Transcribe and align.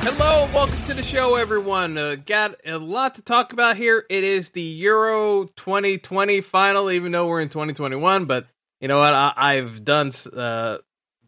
Hello, 0.00 0.48
welcome 0.54 0.80
to 0.86 0.94
the 0.94 1.02
show, 1.02 1.34
everyone. 1.34 1.98
Uh, 1.98 2.14
got 2.14 2.54
a 2.64 2.78
lot 2.78 3.16
to 3.16 3.22
talk 3.22 3.52
about 3.52 3.76
here. 3.76 4.06
It 4.08 4.22
is 4.22 4.50
the 4.50 4.62
Euro 4.62 5.44
2020 5.56 6.40
final, 6.40 6.90
even 6.90 7.12
though 7.12 7.26
we're 7.26 7.40
in 7.40 7.48
2021. 7.48 8.24
But 8.26 8.46
you 8.80 8.86
know 8.86 9.00
what? 9.00 9.12
I, 9.12 9.54
have 9.54 9.84
done 9.84 10.12
uh, 10.34 10.78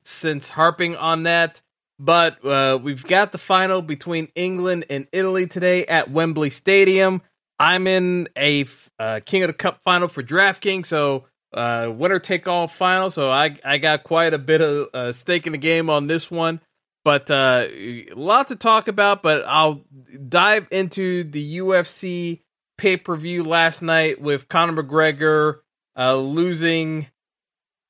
since 0.05 0.49
harping 0.49 0.97
on 0.97 1.25
that. 1.25 1.61
But 1.99 2.43
uh, 2.45 2.79
we've 2.81 3.05
got 3.05 3.33
the 3.33 3.39
final 3.39 3.83
between 3.83 4.29
England 4.35 4.87
and 4.89 5.07
Italy 5.13 5.47
today 5.47 5.85
at 5.85 6.11
Wembley 6.11 6.51
Stadium. 6.51 7.23
I'm 7.59 7.87
in 7.87 8.29
a 8.39 8.65
uh, 8.99 9.21
King 9.27 9.43
of 9.43 9.49
the 9.49 9.55
Cup 9.55 9.83
final 9.83 10.09
for 10.09 10.23
DraftKings, 10.23 10.87
so 10.87 11.27
uh, 11.53 11.93
winner 11.95 12.19
take 12.19 12.49
all 12.49 12.69
final. 12.69 13.11
So 13.11 13.29
I 13.29 13.57
I 13.63 13.77
got 13.79 14.05
quite 14.05 14.33
a 14.33 14.39
bit 14.39 14.63
of 14.63 14.89
uh, 14.95 15.13
stake 15.13 15.47
in 15.47 15.53
the 15.53 15.59
game 15.59 15.91
on 15.91 16.07
this 16.07 16.31
one. 16.31 16.61
But 17.05 17.31
uh, 17.31 17.67
a 17.71 18.09
lot 18.15 18.49
to 18.49 18.57
talk 18.57 18.89
about. 18.89 19.23
But 19.23 19.45
I'll 19.47 19.85
dive 20.29 20.69
into 20.71 21.25
the 21.25 21.59
UFC 21.59 22.41
pay 22.79 22.97
per 22.97 23.17
view 23.17 23.43
last 23.45 23.83
night 23.83 24.21
with 24.21 24.49
Conor 24.49 24.83
McGregor 24.83 25.61
uh, 25.97 26.17
losing 26.17 27.09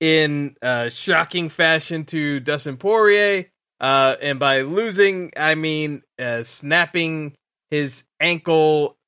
in 0.01 0.57
uh, 0.63 0.89
shocking 0.89 1.49
fashion 1.49 2.05
to 2.07 2.41
Dustin 2.41 2.77
Poirier. 2.77 3.47
Uh, 3.81 4.17
and 4.21 4.39
by 4.39 4.61
losing, 4.63 5.33
I 5.37 5.55
mean 5.55 6.03
uh, 6.19 6.43
snapping 6.43 7.35
his 7.71 8.05
ankle 8.19 8.99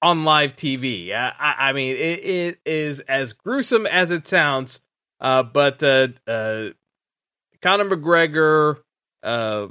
on 0.00 0.24
live 0.24 0.54
TV. 0.54 1.12
I, 1.12 1.32
I, 1.38 1.72
mean, 1.72 1.96
it, 1.96 2.24
it 2.24 2.58
is 2.66 3.00
as 3.00 3.32
gruesome 3.32 3.86
as 3.86 4.10
it 4.10 4.28
sounds. 4.28 4.80
Uh, 5.18 5.42
but 5.42 5.82
uh, 5.82 6.08
uh, 6.26 6.68
Conor 7.62 7.96
McGregor 7.96 8.83
uh, 9.24 9.68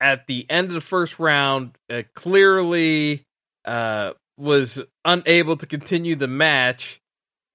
at 0.00 0.26
the 0.26 0.46
end 0.48 0.68
of 0.68 0.74
the 0.74 0.80
first 0.80 1.18
round 1.18 1.76
uh, 1.90 2.02
clearly 2.14 3.24
uh, 3.64 4.12
was 4.38 4.80
unable 5.04 5.56
to 5.56 5.66
continue 5.66 6.14
the 6.14 6.28
match 6.28 7.00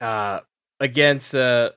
uh, 0.01 0.41
against 0.79 1.33
uh, 1.33 1.71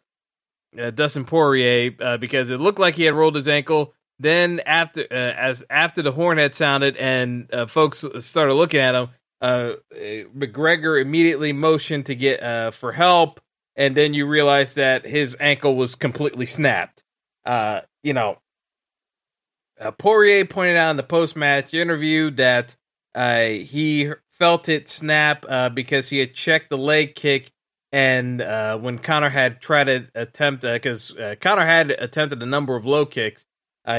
Dustin 0.94 1.24
Poirier 1.24 2.18
because 2.18 2.50
it 2.50 2.58
looked 2.58 2.78
like 2.78 2.94
he 2.94 3.04
had 3.04 3.14
rolled 3.14 3.36
his 3.36 3.48
ankle. 3.48 3.94
Then 4.18 4.60
after 4.66 5.10
as 5.10 5.64
after 5.70 6.02
the 6.02 6.12
horn 6.12 6.36
had 6.36 6.54
sounded 6.54 6.96
and 6.98 7.48
folks 7.68 8.04
started 8.18 8.54
looking 8.54 8.80
at 8.80 8.94
him, 8.94 9.08
McGregor 9.42 11.00
immediately 11.00 11.52
motioned 11.52 12.06
to 12.06 12.14
get 12.14 12.74
for 12.74 12.92
help, 12.92 13.40
and 13.76 13.96
then 13.96 14.12
you 14.12 14.26
realize 14.26 14.74
that 14.74 15.06
his 15.06 15.36
ankle 15.40 15.74
was 15.74 15.94
completely 15.94 16.44
snapped. 16.44 17.02
You 17.46 18.12
know, 18.12 18.38
uh, 19.80 19.90
Poirier 19.92 20.44
pointed 20.44 20.76
out 20.76 20.90
in 20.90 20.96
the 20.96 21.02
post 21.02 21.36
match 21.36 21.72
interview 21.72 22.30
that 22.32 22.76
uh, 23.14 23.44
he 23.44 24.12
felt 24.30 24.68
it 24.68 24.88
snap 24.88 25.44
uh, 25.48 25.68
because 25.70 26.10
he 26.10 26.18
had 26.18 26.34
checked 26.34 26.70
the 26.70 26.78
leg 26.78 27.14
kick, 27.14 27.50
and 27.90 28.40
uh, 28.40 28.78
when 28.78 28.98
Conor 28.98 29.30
had 29.30 29.60
tried 29.60 29.84
to 29.84 30.06
attempt, 30.14 30.62
because 30.62 31.14
uh, 31.18 31.22
uh, 31.22 31.34
Conor 31.36 31.66
had 31.66 31.90
attempted 31.90 32.42
a 32.42 32.46
number 32.46 32.76
of 32.76 32.86
low 32.86 33.06
kicks, 33.06 33.46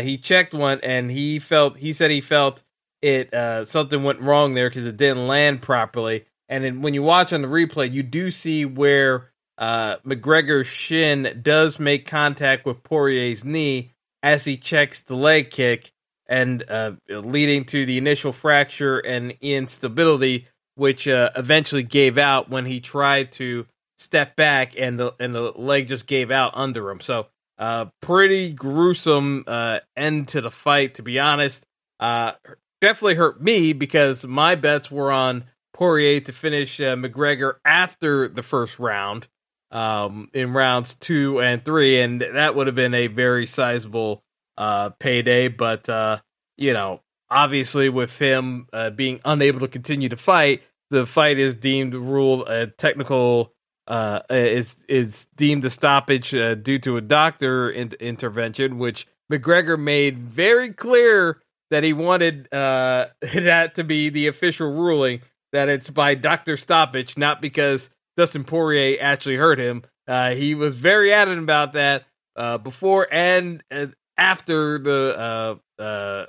he 0.02 0.18
checked 0.18 0.54
one 0.54 0.80
and 0.84 1.12
he 1.12 1.38
felt 1.38 1.76
he 1.76 1.92
said 1.92 2.10
he 2.12 2.22
felt 2.22 2.64
it 3.02 3.30
something 3.68 4.04
went 4.04 4.22
wrong 4.22 4.54
there 4.54 4.70
because 4.70 4.86
it 4.86 4.96
didn't 4.96 5.28
land 5.28 5.62
properly. 5.62 6.24
And 6.48 6.82
when 6.82 6.94
you 6.94 7.04
watch 7.04 7.34
on 7.34 7.42
the 7.42 7.50
replay, 7.50 7.92
you 7.92 8.02
do 8.02 8.32
see 8.32 8.64
where 8.64 9.32
McGregor's 9.60 10.68
shin 10.68 11.42
does 11.42 11.78
make 11.78 12.08
contact 12.08 12.66
with 12.66 12.84
Poirier's 12.84 13.44
knee 13.44 13.91
as 14.24 14.46
he 14.46 14.58
checks 14.58 15.02
the 15.02 15.16
leg 15.16 15.50
kick 15.50 15.92
and 16.28 16.64
uh, 16.70 16.94
leading 17.10 17.66
to 17.66 17.86
the 17.86 17.98
initial 17.98 18.32
fracture 18.32 19.00
and 19.00 19.36
instability, 19.42 20.48
which 20.76 21.08
uh, 21.08 21.30
eventually 21.36 21.84
gave 21.84 22.18
out 22.18 22.50
when 22.50 22.66
he 22.66 22.80
tried 22.80 23.32
to 23.34 23.66
step 23.98 24.36
back 24.36 24.74
and 24.78 25.00
the 25.00 25.14
and 25.20 25.36
the 25.36 25.52
leg 25.52 25.88
just 25.88 26.08
gave 26.08 26.32
out 26.32 26.52
under 26.56 26.90
him. 26.90 27.02
So, 27.02 27.28
uh, 27.60 27.88
pretty 28.02 28.54
gruesome 28.54 29.44
uh, 29.46 29.80
end 29.96 30.30
to 30.30 30.42
the 30.42 30.52
fight, 30.52 30.96
to 30.96 31.04
be 31.04 31.20
honest. 31.20 31.66
Uh, 32.00 32.34
definitely 32.80 33.16
hurt 33.16 33.42
me 33.42 33.74
because 33.74 34.26
my 34.26 34.56
bets 34.56 34.90
were 34.90 35.12
on 35.12 35.46
Poirier 35.74 36.20
to 36.22 36.32
finish 36.32 36.80
uh, 36.80 36.96
McGregor 36.96 37.56
after 37.66 38.28
the 38.28 38.44
first 38.44 38.80
round 38.80 39.28
um, 39.72 40.30
in 40.34 40.54
rounds 40.54 40.96
two 40.96 41.42
and 41.42 41.64
three, 41.64 42.00
and 42.00 42.22
that 42.22 42.56
would 42.56 42.68
have 42.68 42.76
been 42.76 42.94
a 42.94 43.08
very 43.08 43.46
sizable 43.46 44.24
uh, 44.58 44.90
payday. 45.00 45.48
But 45.48 45.88
uh, 45.90 46.20
you 46.58 46.74
know, 46.74 47.02
obviously, 47.30 47.90
with 47.90 48.18
him 48.20 48.68
uh, 48.74 48.90
being 48.92 49.20
unable 49.26 49.62
to 49.62 49.68
continue 49.68 50.10
to 50.10 50.18
fight, 50.18 50.62
the 50.90 51.06
fight 51.06 51.38
is 51.38 51.56
deemed 51.56 51.94
ruled 51.94 52.48
a 52.48 52.68
technical. 52.68 53.54
Uh, 53.88 54.22
is 54.30 54.78
is 54.88 55.28
deemed 55.36 55.66
a 55.66 55.70
stoppage 55.70 56.34
uh, 56.36 56.56
due 56.56 56.78
to 56.78 56.98
a 56.98 57.02
doctor 57.02 57.70
in- 57.70 57.92
intervention, 58.00 58.78
which 58.78 59.08
McGregor 59.32 59.78
made 59.78 60.20
very 60.20 60.70
clear 60.70 61.42
that 61.72 61.84
he 61.84 61.92
wanted 61.92 62.54
uh, 62.54 63.08
that 63.34 63.76
to 63.76 63.84
be 63.84 64.10
the 64.10 64.28
official 64.28 64.72
ruling 64.72 65.22
that 65.52 65.68
it's 65.70 65.90
by 65.90 66.16
doctor 66.16 66.56
stoppage, 66.58 67.18
not 67.18 67.42
because 67.42 67.90
Dustin 68.18 68.44
Poirier 68.44 68.98
actually 69.02 69.38
hurt 69.38 69.60
him. 69.60 69.84
Uh, 70.08 70.34
he 70.34 70.56
was 70.56 70.76
very 70.76 71.14
adamant 71.14 71.44
about 71.44 71.74
that 71.74 72.06
uh, 72.36 72.58
before 72.58 73.08
and 73.12 73.64
uh, 73.72 73.88
after 74.18 74.78
the 74.78 75.16
uh, 75.18 75.82
uh, 75.82 76.26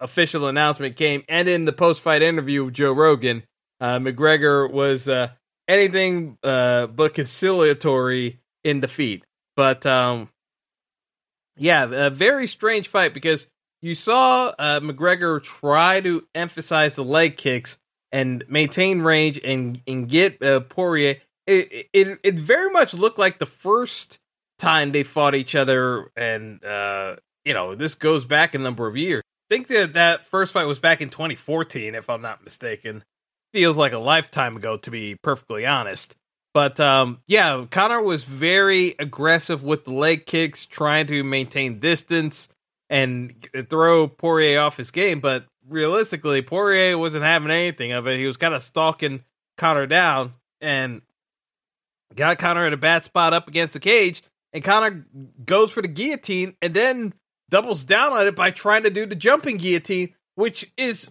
official 0.00 0.46
announcement 0.46 0.96
came, 0.96 1.22
and 1.28 1.48
in 1.48 1.64
the 1.64 1.72
post-fight 1.72 2.22
interview 2.22 2.64
with 2.64 2.74
Joe 2.74 2.92
Rogan. 2.92 3.42
Uh, 3.80 3.98
McGregor 3.98 4.70
was 4.70 5.08
anything 5.68 6.38
but 6.40 7.14
conciliatory 7.14 8.40
in 8.64 8.80
defeat. 8.80 9.24
But 9.54 9.84
um, 9.84 10.30
yeah, 11.56 12.06
a 12.06 12.10
very 12.10 12.46
strange 12.46 12.88
fight 12.88 13.12
because 13.12 13.48
you 13.82 13.94
saw 13.94 14.52
McGregor 14.58 15.42
try 15.42 16.00
to 16.00 16.26
emphasize 16.34 16.96
the 16.96 17.04
leg 17.04 17.36
kicks 17.36 17.78
and 18.12 18.44
maintain 18.48 19.00
range 19.00 19.40
and 19.42 19.80
and 19.86 20.08
get 20.08 20.42
uh, 20.42 20.60
Poirier. 20.60 21.16
It, 21.46 21.88
it 21.92 22.18
it 22.22 22.34
very 22.34 22.70
much 22.72 22.94
looked 22.94 23.18
like 23.18 23.38
the 23.38 23.46
first 23.46 24.18
time 24.58 24.92
they 24.92 25.02
fought 25.02 25.34
each 25.34 25.54
other, 25.54 26.10
and 26.16 26.64
uh, 26.64 27.16
you 27.44 27.54
know 27.54 27.74
this 27.74 27.94
goes 27.94 28.24
back 28.24 28.54
a 28.54 28.58
number 28.58 28.86
of 28.86 28.96
years. 28.96 29.22
I 29.50 29.54
think 29.54 29.68
that 29.68 29.92
that 29.92 30.26
first 30.26 30.52
fight 30.52 30.64
was 30.64 30.80
back 30.80 31.00
in 31.00 31.08
2014, 31.08 31.94
if 31.94 32.10
I'm 32.10 32.22
not 32.22 32.44
mistaken. 32.44 33.04
Feels 33.52 33.76
like 33.76 33.92
a 33.92 33.98
lifetime 33.98 34.56
ago, 34.56 34.76
to 34.78 34.90
be 34.90 35.14
perfectly 35.14 35.64
honest. 35.64 36.16
But 36.52 36.80
um, 36.80 37.20
yeah, 37.28 37.66
Conor 37.70 38.02
was 38.02 38.24
very 38.24 38.94
aggressive 38.98 39.62
with 39.62 39.84
the 39.84 39.92
leg 39.92 40.26
kicks, 40.26 40.66
trying 40.66 41.06
to 41.08 41.22
maintain 41.22 41.78
distance 41.80 42.48
and 42.88 43.46
throw 43.68 44.08
Poirier 44.08 44.60
off 44.60 44.76
his 44.76 44.90
game. 44.90 45.20
But 45.20 45.44
realistically, 45.68 46.42
Poirier 46.42 46.98
wasn't 46.98 47.24
having 47.24 47.50
anything 47.50 47.92
of 47.92 48.06
it. 48.06 48.18
He 48.18 48.26
was 48.26 48.36
kind 48.36 48.54
of 48.54 48.62
stalking 48.62 49.24
Conor 49.56 49.86
down 49.86 50.34
and 50.60 51.02
got 52.14 52.38
Conor 52.38 52.66
at 52.66 52.72
a 52.72 52.78
bad 52.78 53.04
spot 53.04 53.32
up 53.32 53.48
against 53.48 53.74
the 53.74 53.80
cage. 53.80 54.22
And 54.52 54.64
Conor 54.64 55.06
goes 55.44 55.72
for 55.72 55.82
the 55.82 55.88
guillotine 55.88 56.56
and 56.62 56.72
then 56.72 57.14
doubles 57.50 57.84
down 57.84 58.12
on 58.12 58.26
it 58.26 58.36
by 58.36 58.50
trying 58.50 58.84
to 58.84 58.90
do 58.90 59.06
the 59.06 59.14
jumping 59.14 59.58
guillotine, 59.58 60.14
which 60.34 60.70
is 60.76 61.10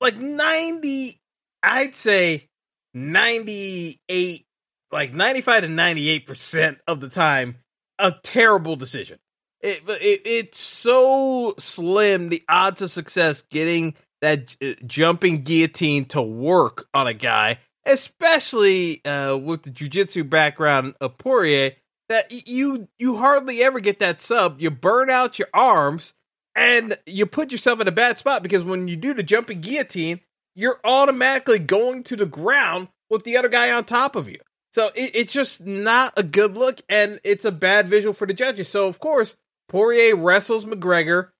like 0.00 0.16
90, 0.16 1.20
I'd 1.62 1.94
say 1.94 2.48
98, 2.94 4.46
like 4.90 5.14
95 5.14 5.62
to 5.62 5.68
98% 5.68 6.78
of 6.86 7.00
the 7.00 7.08
time, 7.08 7.56
a 7.98 8.12
terrible 8.22 8.76
decision. 8.76 9.18
It, 9.62 9.82
it, 9.88 10.22
it's 10.24 10.58
so 10.58 11.54
slim 11.58 12.28
the 12.28 12.42
odds 12.48 12.82
of 12.82 12.90
success 12.90 13.42
getting 13.50 13.94
that 14.20 14.56
uh, 14.62 14.72
jumping 14.86 15.42
guillotine 15.42 16.04
to 16.06 16.22
work 16.22 16.88
on 16.94 17.06
a 17.06 17.14
guy, 17.14 17.58
especially 17.86 19.04
uh, 19.04 19.36
with 19.36 19.62
the 19.62 19.70
jujitsu 19.70 20.28
background 20.28 20.94
of 21.00 21.18
Poirier, 21.18 21.72
that 22.08 22.30
you 22.48 22.88
you 22.98 23.16
hardly 23.16 23.62
ever 23.62 23.80
get 23.80 23.98
that 24.00 24.20
sub. 24.20 24.60
You 24.60 24.70
burn 24.70 25.10
out 25.10 25.38
your 25.38 25.48
arms 25.54 26.14
and 26.54 26.98
you 27.06 27.26
put 27.26 27.52
yourself 27.52 27.80
in 27.80 27.88
a 27.88 27.92
bad 27.92 28.18
spot 28.18 28.42
because 28.42 28.64
when 28.64 28.88
you 28.88 28.96
do 28.96 29.14
the 29.14 29.22
jumping 29.22 29.60
guillotine, 29.60 30.20
you're 30.54 30.80
automatically 30.84 31.58
going 31.58 32.02
to 32.04 32.16
the 32.16 32.26
ground 32.26 32.88
with 33.08 33.24
the 33.24 33.36
other 33.36 33.48
guy 33.48 33.70
on 33.70 33.84
top 33.84 34.16
of 34.16 34.28
you. 34.28 34.38
So 34.72 34.88
it, 34.94 35.12
it's 35.14 35.32
just 35.32 35.64
not 35.64 36.14
a 36.16 36.22
good 36.22 36.56
look, 36.56 36.80
and 36.88 37.20
it's 37.24 37.44
a 37.44 37.52
bad 37.52 37.86
visual 37.88 38.14
for 38.14 38.26
the 38.26 38.34
judges. 38.34 38.68
So 38.68 38.88
of 38.88 38.98
course, 38.98 39.36
Poirier 39.72 40.14
wrestles 40.14 40.66
McGregor, 40.66 41.30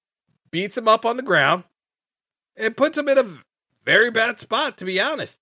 beats 0.51 0.79
him 0.79 0.89
up 0.89 1.05
on 1.05 1.19
the 1.19 1.23
ground, 1.23 1.65
and 2.57 2.75
puts 2.75 2.97
him 2.97 3.07
in 3.09 3.19
a 3.19 3.39
very 3.85 4.11
bad 4.11 4.41
spot. 4.41 4.79
To 4.79 4.87
be 4.87 4.99
honest, 4.99 5.39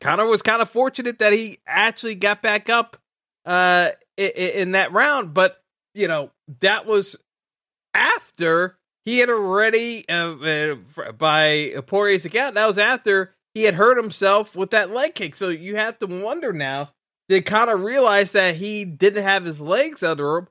Conor 0.00 0.26
was 0.26 0.40
kind 0.40 0.62
of 0.62 0.70
fortunate 0.70 1.18
that 1.18 1.32
he 1.32 1.58
actually 1.66 2.14
got 2.14 2.42
back 2.42 2.70
up 2.70 2.96
uh, 3.44 3.90
in, 4.16 4.30
in 4.30 4.72
that 4.72 4.92
round, 4.92 5.34
but 5.34 5.64
you 5.92 6.06
know 6.06 6.30
that 6.60 6.86
was 6.86 7.16
after 7.92 8.78
he 9.04 9.18
had 9.18 9.28
already 9.28 10.08
uh, 10.08 10.36
uh, 10.36 11.12
by 11.18 11.74
Poirier's 11.88 12.24
account. 12.24 12.54
That 12.54 12.68
was 12.68 12.78
after 12.78 13.34
he 13.52 13.64
had 13.64 13.74
hurt 13.74 14.00
himself 14.00 14.54
with 14.54 14.70
that 14.70 14.90
leg 14.90 15.16
kick. 15.16 15.34
So 15.34 15.48
you 15.48 15.74
have 15.74 15.98
to 15.98 16.06
wonder 16.06 16.52
now. 16.52 16.92
Did 17.28 17.46
Conor 17.46 17.76
realize 17.76 18.30
that 18.32 18.54
he 18.56 18.84
didn't 18.84 19.24
have 19.24 19.44
his 19.44 19.60
legs 19.60 20.04
under 20.04 20.36
him, 20.38 20.48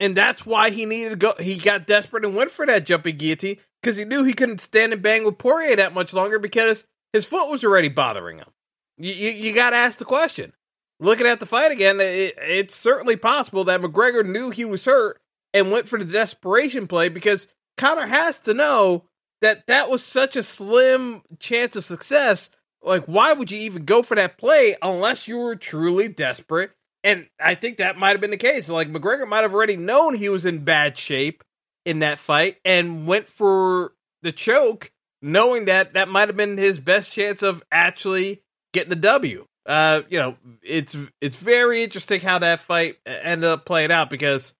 and 0.00 0.16
that's 0.16 0.46
why 0.46 0.70
he 0.70 0.86
needed 0.86 1.10
to 1.10 1.16
go? 1.16 1.32
He 1.38 1.56
got 1.56 1.86
desperate 1.86 2.24
and 2.24 2.36
went 2.36 2.50
for 2.50 2.66
that 2.66 2.86
jumping 2.86 3.16
guillotine 3.16 3.58
because 3.82 3.96
he 3.96 4.04
knew 4.04 4.24
he 4.24 4.32
couldn't 4.32 4.60
stand 4.60 4.92
and 4.92 5.02
bang 5.02 5.24
with 5.24 5.38
Poirier 5.38 5.76
that 5.76 5.94
much 5.94 6.12
longer 6.12 6.38
because 6.38 6.84
his 7.12 7.24
foot 7.24 7.50
was 7.50 7.64
already 7.64 7.88
bothering 7.88 8.38
him. 8.38 8.48
You 8.96 9.12
you, 9.12 9.30
you 9.30 9.54
got 9.54 9.70
to 9.70 9.76
ask 9.76 9.98
the 9.98 10.04
question. 10.04 10.52
Looking 11.00 11.26
at 11.26 11.38
the 11.38 11.46
fight 11.46 11.70
again, 11.70 12.00
it, 12.00 12.34
it's 12.38 12.74
certainly 12.74 13.16
possible 13.16 13.64
that 13.64 13.80
McGregor 13.80 14.26
knew 14.26 14.50
he 14.50 14.64
was 14.64 14.84
hurt 14.84 15.20
and 15.54 15.70
went 15.70 15.88
for 15.88 15.98
the 15.98 16.04
desperation 16.04 16.86
play 16.86 17.08
because 17.08 17.46
Conor 17.76 18.06
has 18.06 18.38
to 18.38 18.54
know 18.54 19.04
that 19.40 19.66
that 19.68 19.88
was 19.88 20.02
such 20.04 20.34
a 20.36 20.42
slim 20.42 21.22
chance 21.38 21.76
of 21.76 21.84
success. 21.84 22.50
Like, 22.82 23.04
why 23.04 23.32
would 23.32 23.50
you 23.50 23.58
even 23.58 23.84
go 23.84 24.02
for 24.02 24.16
that 24.16 24.38
play 24.38 24.76
unless 24.82 25.28
you 25.28 25.38
were 25.38 25.56
truly 25.56 26.08
desperate? 26.08 26.72
And 27.04 27.28
I 27.40 27.54
think 27.54 27.78
that 27.78 27.96
might 27.96 28.10
have 28.10 28.20
been 28.20 28.30
the 28.30 28.36
case. 28.36 28.68
Like, 28.68 28.88
McGregor 28.88 29.28
might 29.28 29.42
have 29.42 29.54
already 29.54 29.76
known 29.76 30.14
he 30.14 30.28
was 30.28 30.44
in 30.44 30.64
bad 30.64 30.98
shape 30.98 31.44
in 31.84 32.00
that 32.00 32.18
fight 32.18 32.58
and 32.64 33.06
went 33.06 33.28
for 33.28 33.92
the 34.22 34.32
choke, 34.32 34.90
knowing 35.22 35.66
that 35.66 35.94
that 35.94 36.08
might 36.08 36.28
have 36.28 36.36
been 36.36 36.58
his 36.58 36.78
best 36.78 37.12
chance 37.12 37.42
of 37.42 37.62
actually 37.70 38.42
getting 38.72 38.90
the 38.90 38.96
W. 38.96 39.46
Uh, 39.64 40.02
you 40.08 40.18
know, 40.18 40.36
it's 40.62 40.96
it's 41.20 41.36
very 41.36 41.82
interesting 41.82 42.20
how 42.20 42.38
that 42.38 42.60
fight 42.60 42.96
ended 43.06 43.48
up 43.48 43.66
playing 43.66 43.92
out 43.92 44.08
because 44.08 44.54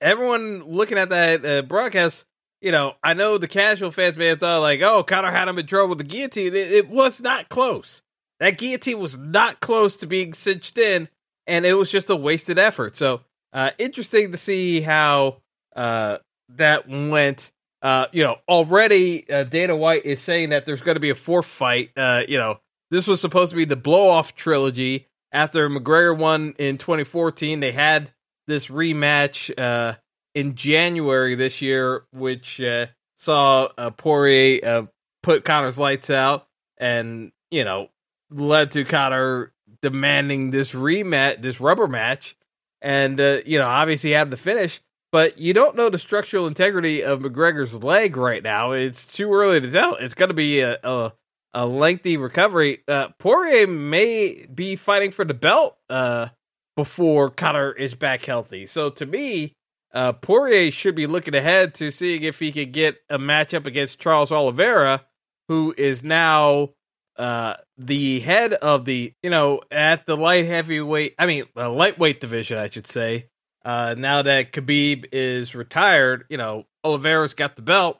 everyone 0.00 0.64
looking 0.64 0.98
at 0.98 1.10
that 1.10 1.46
uh, 1.46 1.62
broadcast 1.62 2.26
you 2.64 2.72
know, 2.72 2.94
I 3.02 3.12
know 3.12 3.36
the 3.36 3.46
casual 3.46 3.90
fans 3.90 4.16
may 4.16 4.28
have 4.28 4.40
thought 4.40 4.62
like, 4.62 4.80
oh, 4.80 5.02
Conor 5.02 5.30
had 5.30 5.48
him 5.48 5.58
in 5.58 5.66
trouble 5.66 5.90
with 5.90 5.98
the 5.98 6.04
guillotine. 6.04 6.54
It, 6.54 6.72
it, 6.72 6.88
was 6.88 7.20
not 7.20 7.50
close. 7.50 8.02
That 8.40 8.58
guillotine 8.58 8.98
was 8.98 9.16
not 9.16 9.60
close 9.60 9.96
to 9.98 10.06
being 10.06 10.34
cinched 10.34 10.78
in, 10.78 11.08
and 11.46 11.64
it 11.64 11.74
was 11.74 11.90
just 11.90 12.10
a 12.10 12.16
wasted 12.16 12.58
effort. 12.58 12.96
So, 12.96 13.22
uh, 13.52 13.70
interesting 13.78 14.32
to 14.32 14.38
see 14.38 14.80
how 14.80 15.42
uh, 15.76 16.18
that 16.50 16.88
went. 16.88 17.50
Uh, 17.82 18.06
you 18.12 18.24
know, 18.24 18.38
already 18.48 19.28
uh, 19.30 19.42
Dana 19.44 19.76
White 19.76 20.06
is 20.06 20.20
saying 20.22 20.48
that 20.50 20.64
there's 20.64 20.80
going 20.80 20.96
to 20.96 21.00
be 21.00 21.10
a 21.10 21.14
fourth 21.14 21.44
fight. 21.44 21.90
Uh, 21.94 22.22
you 22.26 22.38
know, 22.38 22.58
this 22.90 23.06
was 23.06 23.20
supposed 23.20 23.50
to 23.50 23.56
be 23.56 23.66
the 23.66 23.76
blow 23.76 24.08
off 24.08 24.34
trilogy 24.34 25.06
after 25.32 25.68
McGregor 25.68 26.16
won 26.16 26.54
in 26.58 26.78
2014. 26.78 27.60
They 27.60 27.72
had 27.72 28.10
this 28.46 28.68
rematch 28.68 29.52
uh, 29.58 29.96
in 30.34 30.54
January 30.54 31.34
this 31.34 31.60
year, 31.60 32.04
which 32.12 32.60
uh, 32.60 32.86
saw 33.16 33.68
uh, 33.76 33.90
Poirier 33.90 34.60
uh, 34.64 34.86
put 35.22 35.44
Conor's 35.44 35.78
lights 35.78 36.08
out, 36.10 36.46
and 36.78 37.32
you 37.50 37.64
know 37.64 37.88
led 38.34 38.72
to 38.72 38.84
Conor 38.84 39.52
demanding 39.82 40.50
this 40.50 40.72
rematch, 40.72 41.42
this 41.42 41.60
rubber 41.60 41.86
match, 41.86 42.36
and 42.80 43.20
uh, 43.20 43.38
you 43.46 43.58
know 43.58 43.66
obviously 43.66 44.12
have 44.12 44.30
the 44.30 44.36
finish. 44.36 44.80
But 45.12 45.38
you 45.38 45.52
don't 45.52 45.76
know 45.76 45.90
the 45.90 45.98
structural 45.98 46.48
integrity 46.48 47.04
of 47.04 47.20
McGregor's 47.20 47.72
leg 47.84 48.16
right 48.16 48.42
now. 48.42 48.72
It's 48.72 49.16
too 49.16 49.32
early 49.32 49.60
to 49.60 49.70
tell. 49.70 49.94
It's 49.94 50.14
going 50.14 50.30
to 50.30 50.34
be 50.34 50.58
a, 50.58 50.76
a, 50.82 51.12
a 51.52 51.66
lengthy 51.66 52.16
recovery. 52.16 52.82
Uh, 52.88 53.10
Poirier 53.20 53.68
may 53.68 54.46
be 54.52 54.74
fighting 54.74 55.12
for 55.12 55.24
the 55.24 55.32
belt 55.32 55.76
uh, 55.88 56.30
before 56.74 57.30
Conor 57.30 57.70
is 57.70 57.94
back 57.94 58.24
healthy. 58.24 58.66
So 58.66 58.90
to 58.90 59.06
me, 59.06 59.54
uh, 59.92 60.14
Poirier 60.14 60.72
should 60.72 60.96
be 60.96 61.06
looking 61.06 61.36
ahead 61.36 61.74
to 61.74 61.92
seeing 61.92 62.24
if 62.24 62.40
he 62.40 62.50
could 62.50 62.72
get 62.72 63.00
a 63.08 63.16
matchup 63.16 63.66
against 63.66 64.00
Charles 64.00 64.32
Oliveira, 64.32 65.04
who 65.46 65.72
is 65.78 66.02
now 66.02 66.70
uh, 67.16 67.54
the 67.78 68.20
head 68.20 68.54
of 68.54 68.84
the, 68.84 69.12
you 69.22 69.30
know, 69.30 69.60
at 69.70 70.06
the 70.06 70.16
light 70.16 70.46
heavyweight, 70.46 71.14
I 71.18 71.26
mean, 71.26 71.44
the 71.54 71.68
lightweight 71.68 72.20
division, 72.20 72.58
I 72.58 72.68
should 72.68 72.86
say. 72.86 73.28
Uh, 73.64 73.94
now 73.96 74.22
that 74.22 74.52
Khabib 74.52 75.06
is 75.12 75.54
retired, 75.54 76.24
you 76.28 76.36
know, 76.36 76.66
Oliveira's 76.84 77.34
got 77.34 77.56
the 77.56 77.62
belt. 77.62 77.98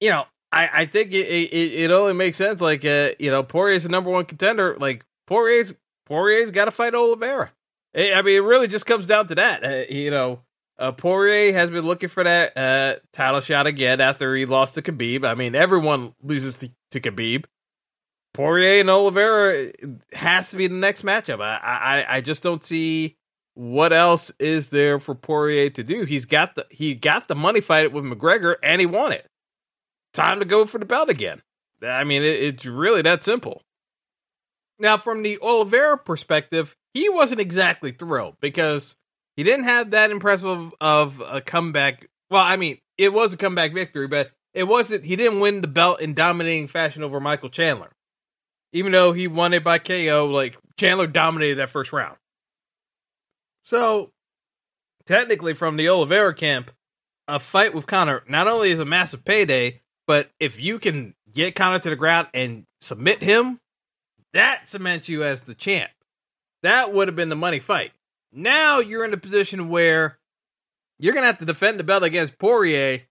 You 0.00 0.10
know, 0.10 0.24
I, 0.50 0.70
I 0.72 0.86
think 0.86 1.12
it, 1.12 1.26
it, 1.28 1.54
it 1.54 1.90
only 1.90 2.14
makes 2.14 2.36
sense. 2.36 2.60
Like, 2.60 2.84
uh, 2.84 3.10
you 3.18 3.30
know, 3.30 3.42
Poirier's 3.42 3.84
the 3.84 3.90
number 3.90 4.10
one 4.10 4.24
contender. 4.24 4.76
Like, 4.78 5.04
Poirier's 5.26 5.74
Poirier's 6.06 6.50
got 6.50 6.64
to 6.64 6.72
fight 6.72 6.94
Oliveira. 6.94 7.52
I 7.94 8.22
mean, 8.22 8.36
it 8.36 8.42
really 8.42 8.68
just 8.68 8.86
comes 8.86 9.06
down 9.06 9.28
to 9.28 9.34
that. 9.36 9.64
Uh, 9.64 9.84
you 9.92 10.10
know, 10.10 10.40
uh, 10.78 10.92
Poirier 10.92 11.52
has 11.52 11.70
been 11.70 11.84
looking 11.84 12.08
for 12.08 12.24
that 12.24 12.56
uh, 12.56 12.96
title 13.12 13.40
shot 13.40 13.66
again 13.66 14.00
after 14.00 14.34
he 14.34 14.46
lost 14.46 14.74
to 14.74 14.82
Khabib. 14.82 15.24
I 15.24 15.34
mean, 15.34 15.54
everyone 15.54 16.14
loses 16.22 16.54
to, 16.56 16.70
to 16.92 17.00
Khabib. 17.00 17.44
Poirier 18.32 18.80
and 18.80 18.90
Oliveira 18.90 19.72
has 20.12 20.50
to 20.50 20.56
be 20.56 20.66
the 20.66 20.74
next 20.74 21.02
matchup. 21.02 21.40
I, 21.40 21.58
I 21.62 22.16
I 22.16 22.20
just 22.20 22.42
don't 22.42 22.62
see 22.62 23.16
what 23.54 23.92
else 23.92 24.30
is 24.38 24.68
there 24.68 24.98
for 24.98 25.14
Poirier 25.14 25.70
to 25.70 25.82
do. 25.82 26.04
He's 26.04 26.24
got 26.24 26.54
the 26.54 26.66
he 26.70 26.94
got 26.94 27.28
the 27.28 27.34
money 27.34 27.60
fight 27.60 27.92
with 27.92 28.04
McGregor 28.04 28.56
and 28.62 28.80
he 28.80 28.86
won 28.86 29.12
it. 29.12 29.26
Time 30.12 30.38
to 30.40 30.44
go 30.44 30.64
for 30.64 30.78
the 30.78 30.84
belt 30.84 31.10
again. 31.10 31.42
I 31.82 32.04
mean, 32.04 32.22
it, 32.22 32.42
it's 32.42 32.66
really 32.66 33.02
that 33.02 33.24
simple. 33.24 33.62
Now, 34.78 34.96
from 34.96 35.22
the 35.22 35.38
Oliveira 35.42 35.98
perspective, 35.98 36.74
he 36.94 37.08
wasn't 37.08 37.40
exactly 37.40 37.92
thrilled 37.92 38.36
because 38.40 38.96
he 39.36 39.42
didn't 39.42 39.64
have 39.64 39.90
that 39.90 40.10
impressive 40.10 40.72
of 40.80 41.22
a 41.26 41.40
comeback. 41.40 42.08
Well, 42.30 42.42
I 42.42 42.56
mean, 42.56 42.78
it 42.96 43.12
was 43.12 43.32
a 43.32 43.36
comeback 43.36 43.74
victory, 43.74 44.08
but 44.08 44.30
it 44.54 44.64
wasn't. 44.64 45.04
He 45.04 45.16
didn't 45.16 45.40
win 45.40 45.60
the 45.60 45.68
belt 45.68 46.00
in 46.00 46.14
dominating 46.14 46.66
fashion 46.66 47.02
over 47.02 47.20
Michael 47.20 47.48
Chandler, 47.48 47.90
even 48.72 48.92
though 48.92 49.12
he 49.12 49.28
won 49.28 49.52
it 49.52 49.64
by 49.64 49.78
KO. 49.78 50.28
Like 50.30 50.56
Chandler 50.76 51.06
dominated 51.06 51.56
that 51.56 51.70
first 51.70 51.92
round. 51.92 52.16
So, 53.64 54.12
technically, 55.06 55.54
from 55.54 55.76
the 55.76 55.88
Oliveira 55.88 56.34
camp, 56.34 56.70
a 57.28 57.38
fight 57.38 57.74
with 57.74 57.86
Conor 57.86 58.24
not 58.28 58.48
only 58.48 58.70
is 58.70 58.78
a 58.78 58.84
massive 58.84 59.24
payday, 59.24 59.80
but 60.06 60.30
if 60.40 60.60
you 60.60 60.78
can 60.78 61.14
get 61.32 61.54
Conor 61.54 61.78
to 61.78 61.90
the 61.90 61.96
ground 61.96 62.28
and 62.34 62.64
submit 62.80 63.22
him, 63.22 63.60
that 64.32 64.68
cements 64.68 65.08
you 65.08 65.22
as 65.22 65.42
the 65.42 65.54
champ. 65.54 65.90
That 66.62 66.92
would 66.92 67.08
have 67.08 67.16
been 67.16 67.28
the 67.28 67.36
money 67.36 67.60
fight. 67.60 67.92
Now 68.32 68.80
you're 68.80 69.04
in 69.04 69.14
a 69.14 69.18
position 69.18 69.68
where 69.68 70.18
you're 70.98 71.14
going 71.14 71.22
to 71.22 71.28
have 71.28 71.38
to 71.38 71.44
defend 71.44 71.78
the 71.78 71.84
belt 71.84 72.02
against 72.02 72.38
Poirier. 72.38 73.02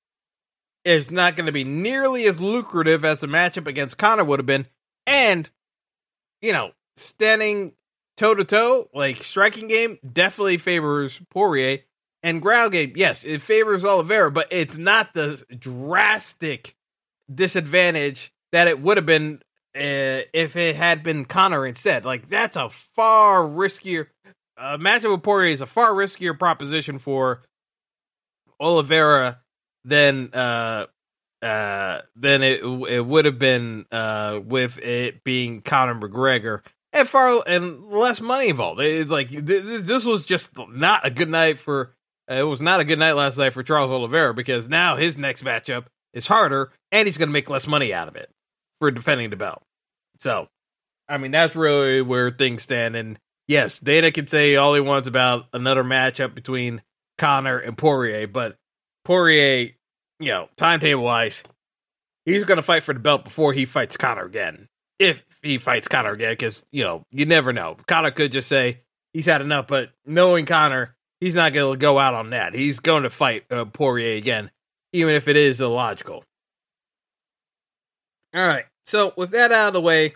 It's 0.86 1.12
not 1.12 1.36
going 1.36 1.48
to 1.48 1.52
be 1.52 1.64
nearly 1.64 2.26
as 2.26 2.40
lucrative 2.40 3.04
as 3.04 3.24
a 3.24 3.28
matchup 3.28 3.68
against 3.68 3.98
Conor 3.98 4.24
would 4.24 4.40
have 4.40 4.46
been. 4.46 4.68
And, 5.10 5.50
you 6.42 6.54
know, 6.54 6.72
standing 6.98 7.74
toe 8.18 8.36
to 8.36 8.44
toe, 8.44 8.90
like 8.94 9.18
striking 9.18 9.68
game, 9.68 9.98
definitely 10.12 10.58
favors 10.58 11.22
Poirier. 11.30 11.80
And 12.22 12.42
ground 12.42 12.74
game, 12.74 12.94
yes, 12.96 13.24
it 13.24 13.42
favors 13.42 13.86
Oliveira, 13.86 14.30
but 14.30 14.48
it's 14.52 14.78
not 14.78 15.14
the 15.14 15.42
drastic 15.58 16.76
disadvantage 17.34 18.34
that 18.52 18.68
it 18.68 18.82
would 18.82 18.98
have 18.98 19.06
been 19.06 19.42
uh, 19.76 20.28
if 20.34 20.56
it 20.58 20.76
had 20.76 21.02
been 21.02 21.24
Conor 21.24 21.66
instead. 21.66 22.04
Like, 22.04 22.28
that's 22.28 22.58
a 22.58 22.70
far 22.70 23.44
riskier 23.44 24.08
a 24.60 24.78
matchup 24.78 25.12
with 25.12 25.24
Poirier 25.24 25.52
is 25.52 25.62
a 25.62 25.66
far 25.66 25.92
riskier 25.92 26.38
proposition 26.38 27.00
for 27.00 27.42
Oliveira 28.60 29.40
than 29.86 30.34
uh 30.34 30.88
uh, 31.42 32.02
than 32.16 32.44
it 32.44 32.64
it 32.64 33.06
would 33.06 33.26
have 33.26 33.40
been 33.40 33.86
uh, 33.92 34.40
with 34.44 34.78
it 34.80 35.24
being 35.24 35.62
Conor 35.62 35.96
McGregor 35.96 36.62
and 36.94 37.08
far 37.08 37.42
and 37.48 37.86
less 37.86 38.22
money 38.22 38.50
involved. 38.50 38.82
It's 38.82 39.12
like 39.12 39.30
th- 39.30 39.44
this 39.46 40.06
was 40.06 40.26
just 40.26 40.52
not 40.70 41.06
a 41.06 41.10
good 41.10 41.30
night 41.30 41.60
for. 41.60 41.96
Uh, 42.30 42.36
it 42.36 42.44
was 42.44 42.62
not 42.62 42.80
a 42.80 42.86
good 42.86 43.00
night 43.00 43.14
last 43.14 43.38
night 43.38 43.54
for 43.54 43.64
Charles 43.64 43.90
Oliveira 43.92 44.34
because 44.34 44.70
now 44.70 44.96
his 44.98 45.18
next 45.18 45.44
matchup 45.44 45.86
is 46.14 46.28
harder 46.28 46.72
and 46.92 47.08
he's 47.08 47.18
going 47.18 47.30
to 47.30 47.34
make 47.34 47.50
less 47.50 47.66
money 47.66 47.92
out 47.94 48.08
of 48.08 48.16
it 48.16 48.30
for 48.80 48.92
defending 48.92 49.30
the 49.32 49.36
belt. 49.36 49.64
So, 50.20 50.48
I 51.08 51.18
mean, 51.18 51.32
that's 51.32 51.56
really 51.56 52.02
where 52.02 52.30
things 52.30 52.62
stand. 52.62 52.96
And 52.96 53.20
yes, 53.48 53.80
Dana 53.80 54.12
can 54.12 54.28
say 54.28 54.56
all 54.56 54.76
he 54.76 54.82
wants 54.82 55.08
about 55.08 55.46
another 55.54 55.84
matchup 55.84 56.36
between 56.36 56.84
Conor 57.18 57.58
and 57.58 57.78
Poirier, 57.78 58.28
but 58.28 58.58
Poirier, 59.06 59.72
you 60.20 60.28
know, 60.28 60.50
timetable 60.58 61.04
wise, 61.04 61.44
he's 62.26 62.44
going 62.44 62.58
to 62.58 62.64
fight 62.64 62.84
for 62.84 62.94
the 62.94 63.00
belt 63.00 63.24
before 63.24 63.54
he 63.54 63.66
fights 63.66 63.98
Conor 63.98 64.26
again. 64.26 64.68
If 65.00 65.26
he 65.42 65.58
fights 65.58 65.88
Conor 65.88 66.12
again, 66.12 66.34
because, 66.34 66.66
you 66.72 66.84
know, 66.84 67.04
you 67.12 67.26
never 67.26 67.54
know. 67.54 67.78
Conor 67.88 68.12
could 68.12 68.32
just 68.32 68.50
say 68.50 68.82
he's 69.14 69.26
had 69.26 69.42
enough, 69.42 69.68
but 69.68 69.92
knowing 70.06 70.46
Conor, 70.46 70.96
he's 71.22 71.36
not 71.36 71.54
going 71.54 71.74
to 71.74 71.80
go 71.80 71.98
out 71.98 72.14
on 72.14 72.32
that. 72.32 72.54
He's 72.54 72.80
going 72.80 73.04
to 73.04 73.10
fight 73.10 73.46
uh, 73.50 73.66
Poirier 73.66 74.18
again, 74.18 74.52
even 74.92 75.16
if 75.16 75.28
it 75.28 75.38
is 75.38 75.62
illogical. 75.62 76.24
All 78.36 78.46
right. 78.46 78.66
So, 78.86 79.14
with 79.16 79.32
that 79.32 79.52
out 79.52 79.68
of 79.68 79.74
the 79.74 79.82
way, 79.82 80.16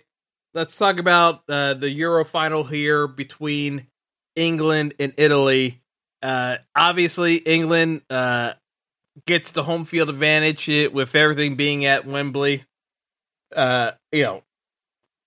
let's 0.53 0.77
talk 0.77 0.99
about 0.99 1.43
uh, 1.47 1.75
the 1.75 1.89
Euro 1.89 2.25
final 2.25 2.63
here 2.63 3.07
between 3.07 3.87
England 4.35 4.95
and 4.99 5.13
Italy. 5.17 5.81
Uh, 6.21 6.57
obviously, 6.75 7.35
England 7.35 8.01
uh, 8.09 8.53
gets 9.25 9.51
the 9.51 9.63
home 9.63 9.83
field 9.83 10.09
advantage 10.09 10.67
with 10.91 11.15
everything 11.15 11.55
being 11.55 11.85
at 11.85 12.05
Wembley. 12.05 12.63
Uh, 13.55 13.91
you 14.11 14.23
know, 14.23 14.43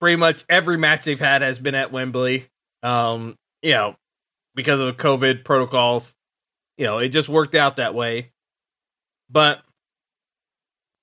pretty 0.00 0.16
much 0.16 0.44
every 0.48 0.76
match 0.76 1.04
they've 1.04 1.18
had 1.18 1.42
has 1.42 1.58
been 1.58 1.74
at 1.74 1.92
Wembley. 1.92 2.48
Um, 2.82 3.36
you 3.62 3.72
know, 3.72 3.96
because 4.54 4.80
of 4.80 4.96
COVID 4.96 5.44
protocols. 5.44 6.14
You 6.78 6.86
know, 6.86 6.98
it 6.98 7.08
just 7.10 7.28
worked 7.28 7.54
out 7.54 7.76
that 7.76 7.94
way. 7.94 8.32
But 9.30 9.62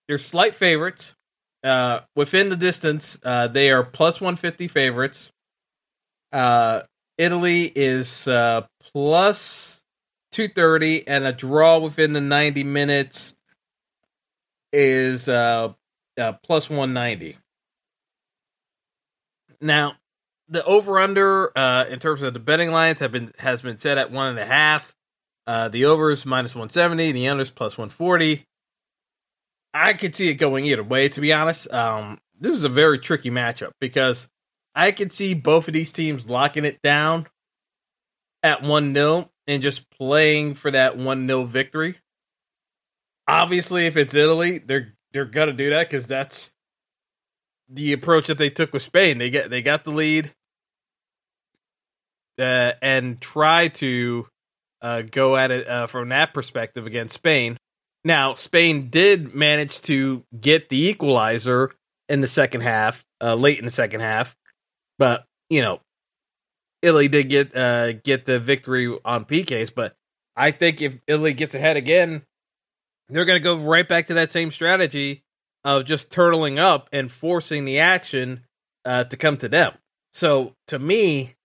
they're 0.07 0.17
slight 0.17 0.55
favorites. 0.55 1.15
Uh, 1.63 2.01
within 2.15 2.49
the 2.49 2.57
distance, 2.57 3.17
uh, 3.23 3.47
they 3.47 3.71
are 3.71 3.83
plus 3.83 4.19
150 4.19 4.67
favorites. 4.67 5.31
Uh, 6.31 6.81
Italy 7.17 7.71
is 7.73 8.27
uh, 8.27 8.65
plus 8.91 9.82
230, 10.33 11.07
and 11.07 11.25
a 11.25 11.31
draw 11.31 11.79
within 11.79 12.13
the 12.13 12.21
90 12.21 12.63
minutes 12.63 13.33
is 14.71 15.29
uh, 15.29 15.73
uh, 16.19 16.33
plus 16.43 16.69
190. 16.69 17.37
Now, 19.61 19.93
the 20.49 20.63
over 20.65 20.99
under 20.99 21.57
uh, 21.57 21.85
in 21.89 21.99
terms 21.99 22.21
of 22.21 22.33
the 22.33 22.39
betting 22.39 22.71
lines 22.71 22.99
have 22.99 23.11
been 23.11 23.31
has 23.39 23.61
been 23.61 23.77
set 23.77 23.97
at 23.97 24.11
one 24.11 24.29
and 24.29 24.39
a 24.39 24.45
half. 24.45 24.93
Uh, 25.45 25.67
the 25.67 25.83
is 25.83 26.25
minus 26.25 26.55
170, 26.55 27.11
the 27.11 27.27
under 27.27 27.41
is 27.41 27.49
plus 27.49 27.77
140. 27.77 28.45
I 29.73 29.93
could 29.93 30.15
see 30.15 30.29
it 30.29 30.35
going 30.35 30.65
either 30.65 30.83
way, 30.83 31.09
to 31.09 31.21
be 31.21 31.33
honest. 31.33 31.71
Um, 31.73 32.19
this 32.39 32.55
is 32.55 32.63
a 32.63 32.69
very 32.69 32.99
tricky 32.99 33.31
matchup 33.31 33.71
because 33.79 34.29
I 34.75 34.91
could 34.91 35.11
see 35.11 35.33
both 35.33 35.67
of 35.67 35.73
these 35.73 35.91
teams 35.91 36.29
locking 36.29 36.65
it 36.65 36.81
down 36.81 37.27
at 38.41 38.61
1 38.61 38.93
0 38.93 39.29
and 39.47 39.61
just 39.61 39.89
playing 39.89 40.53
for 40.55 40.71
that 40.71 40.97
1 40.97 41.27
0 41.27 41.43
victory. 41.43 41.97
Obviously, 43.27 43.85
if 43.85 43.97
it's 43.97 44.13
Italy, 44.13 44.59
they're 44.59 44.93
they're 45.11 45.25
gonna 45.25 45.53
do 45.53 45.69
that 45.69 45.87
because 45.87 46.07
that's 46.07 46.51
the 47.69 47.93
approach 47.93 48.27
that 48.27 48.37
they 48.37 48.49
took 48.49 48.73
with 48.73 48.83
Spain. 48.83 49.17
They 49.17 49.29
get 49.29 49.49
they 49.49 49.61
got 49.61 49.83
the 49.83 49.91
lead 49.91 50.33
uh, 52.39 52.73
and 52.81 53.21
try 53.21 53.69
to 53.69 54.27
uh, 54.81 55.03
go 55.03 55.35
at 55.35 55.51
it 55.51 55.67
uh, 55.67 55.87
from 55.87 56.09
that 56.09 56.33
perspective 56.33 56.85
against 56.85 57.15
Spain. 57.15 57.57
Now, 58.03 58.33
Spain 58.33 58.89
did 58.89 59.33
manage 59.33 59.81
to 59.83 60.25
get 60.39 60.69
the 60.69 60.87
equalizer 60.89 61.71
in 62.09 62.19
the 62.19 62.27
second 62.27 62.61
half, 62.61 63.05
uh, 63.21 63.35
late 63.35 63.59
in 63.59 63.65
the 63.65 63.71
second 63.71 64.01
half, 64.01 64.35
but 64.99 65.25
you 65.49 65.61
know, 65.61 65.79
Italy 66.83 67.07
did 67.07 67.29
get 67.29 67.55
uh, 67.55 67.93
get 67.93 68.25
the 68.25 68.39
victory 68.39 68.95
on 69.03 69.25
PKs. 69.25 69.73
But 69.73 69.95
I 70.35 70.51
think 70.51 70.81
if 70.81 70.99
Italy 71.07 71.33
gets 71.33 71.55
ahead 71.55 71.77
again, 71.77 72.23
they're 73.09 73.25
going 73.25 73.39
to 73.39 73.43
go 73.43 73.55
right 73.55 73.87
back 73.87 74.07
to 74.07 74.15
that 74.15 74.31
same 74.31 74.51
strategy 74.51 75.23
of 75.63 75.85
just 75.85 76.11
turtling 76.11 76.59
up 76.59 76.89
and 76.91 77.11
forcing 77.11 77.65
the 77.65 77.79
action 77.79 78.41
uh, 78.85 79.05
to 79.05 79.17
come 79.17 79.37
to 79.37 79.47
them. 79.47 79.73
So 80.11 80.55
to 80.67 80.77
me, 80.77 81.35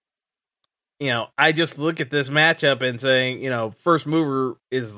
you 0.99 1.11
know, 1.11 1.29
I 1.39 1.53
just 1.53 1.79
look 1.79 2.01
at 2.01 2.11
this 2.11 2.29
matchup 2.29 2.83
and 2.83 3.01
saying, 3.01 3.43
you 3.43 3.51
know, 3.51 3.75
first 3.79 4.07
mover 4.07 4.57
is 4.71 4.95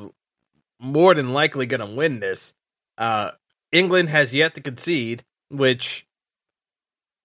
more 0.80 1.12
than 1.14 1.34
likely 1.34 1.66
going 1.66 1.86
to 1.86 1.94
win 1.94 2.20
this. 2.20 2.54
Uh, 2.96 3.32
England 3.70 4.08
has 4.08 4.34
yet 4.34 4.54
to 4.54 4.62
concede, 4.62 5.24
which 5.50 6.06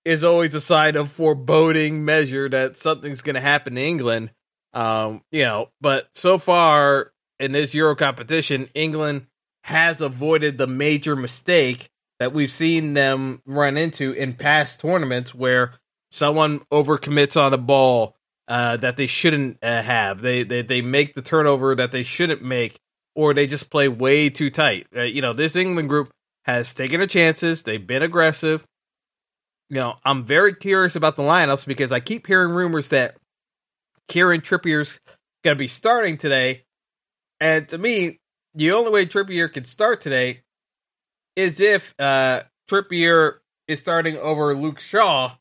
is 0.06 0.24
always 0.24 0.54
a 0.54 0.62
sign 0.62 0.96
of 0.96 1.12
foreboding 1.12 2.06
measure 2.06 2.48
that 2.48 2.78
something's 2.78 3.22
going 3.22 3.34
to 3.36 3.42
happen 3.42 3.76
to 3.76 3.82
England. 3.82 4.32
Um, 4.74 5.24
you 5.32 5.44
know, 5.44 5.70
but 5.82 6.10
so 6.14 6.38
far 6.38 7.12
in 7.40 7.52
this 7.52 7.74
Euro 7.74 7.96
competition, 7.96 8.70
England 8.74 9.28
has 9.64 10.00
avoided 10.00 10.58
the 10.58 10.68
major 10.68 11.16
mistake 11.16 11.90
that 12.20 12.34
we've 12.34 12.52
seen 12.52 12.94
them 12.94 13.42
run 13.46 13.78
into 13.78 14.12
in 14.12 14.34
past 14.34 14.80
tournaments 14.80 15.34
where 15.34 15.74
someone 16.12 16.60
overcommits 16.72 17.40
on 17.40 17.54
a 17.54 17.58
ball 17.58 18.16
uh, 18.48 18.78
that 18.78 18.96
they 18.96 19.08
shouldn't 19.08 19.58
uh, 19.64 19.82
have. 19.82 20.22
They, 20.22 20.44
they 20.44 20.62
they 20.62 20.82
make 20.82 21.16
the 21.16 21.22
turnover 21.22 21.74
that 21.76 21.92
they 21.92 22.04
shouldn't 22.04 22.44
make 22.44 22.80
or 23.16 23.34
they 23.34 23.48
just 23.48 23.70
play 23.70 23.88
way 23.88 24.30
too 24.30 24.50
tight. 24.50 24.88
Uh, 24.96 25.02
you 25.02 25.22
know, 25.22 25.34
this 25.34 25.56
England 25.56 25.90
group 25.90 26.12
has 26.44 26.74
taken 26.74 27.00
their 27.00 27.08
chances. 27.08 27.64
They've 27.64 27.86
been 27.86 28.04
aggressive. 28.04 28.66
You 29.70 29.78
know, 29.78 29.96
I'm 30.04 30.24
very 30.24 30.54
curious 30.54 30.96
about 30.96 31.16
the 31.16 31.24
lineups 31.24 31.66
because 31.66 31.92
I 31.92 32.00
keep 32.00 32.28
hearing 32.28 32.52
rumors 32.52 32.90
that 32.90 33.18
Kieran 34.08 34.42
Trippier's 34.42 35.00
going 35.44 35.56
to 35.56 35.60
be 35.60 35.68
starting 35.68 36.18
today. 36.18 36.64
And 37.40 37.68
to 37.70 37.78
me, 37.78 38.20
the 38.54 38.72
only 38.72 38.92
way 38.92 39.06
Trippier 39.06 39.52
can 39.52 39.66
start 39.66 40.02
today 40.02 40.42
is 41.36 41.60
if 41.60 41.94
uh, 42.00 42.44
Trippier 42.70 43.38
is 43.68 43.80
starting 43.80 44.18
over 44.18 44.56
Luke 44.56 44.80
Shaw 44.80 45.36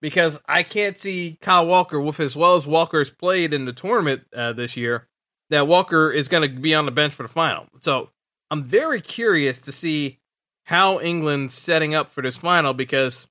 because 0.00 0.38
I 0.48 0.62
can't 0.62 0.98
see 0.98 1.38
Kyle 1.40 1.66
Walker 1.66 2.00
with 2.00 2.20
as 2.20 2.36
well 2.36 2.56
as 2.56 2.66
Walker's 2.66 3.10
played 3.10 3.52
in 3.52 3.64
the 3.64 3.72
tournament 3.72 4.22
uh, 4.34 4.52
this 4.52 4.76
year 4.76 5.06
that 5.50 5.68
Walker 5.68 6.10
is 6.10 6.28
going 6.28 6.48
to 6.48 6.54
be 6.54 6.74
on 6.74 6.86
the 6.86 6.90
bench 6.90 7.14
for 7.14 7.22
the 7.22 7.28
final. 7.28 7.66
So 7.80 8.10
I'm 8.50 8.64
very 8.64 9.00
curious 9.00 9.58
to 9.60 9.72
see 9.72 10.18
how 10.64 11.00
England's 11.00 11.54
setting 11.54 11.94
up 11.94 12.08
for 12.08 12.22
this 12.22 12.36
final 12.36 12.74
because 12.74 13.28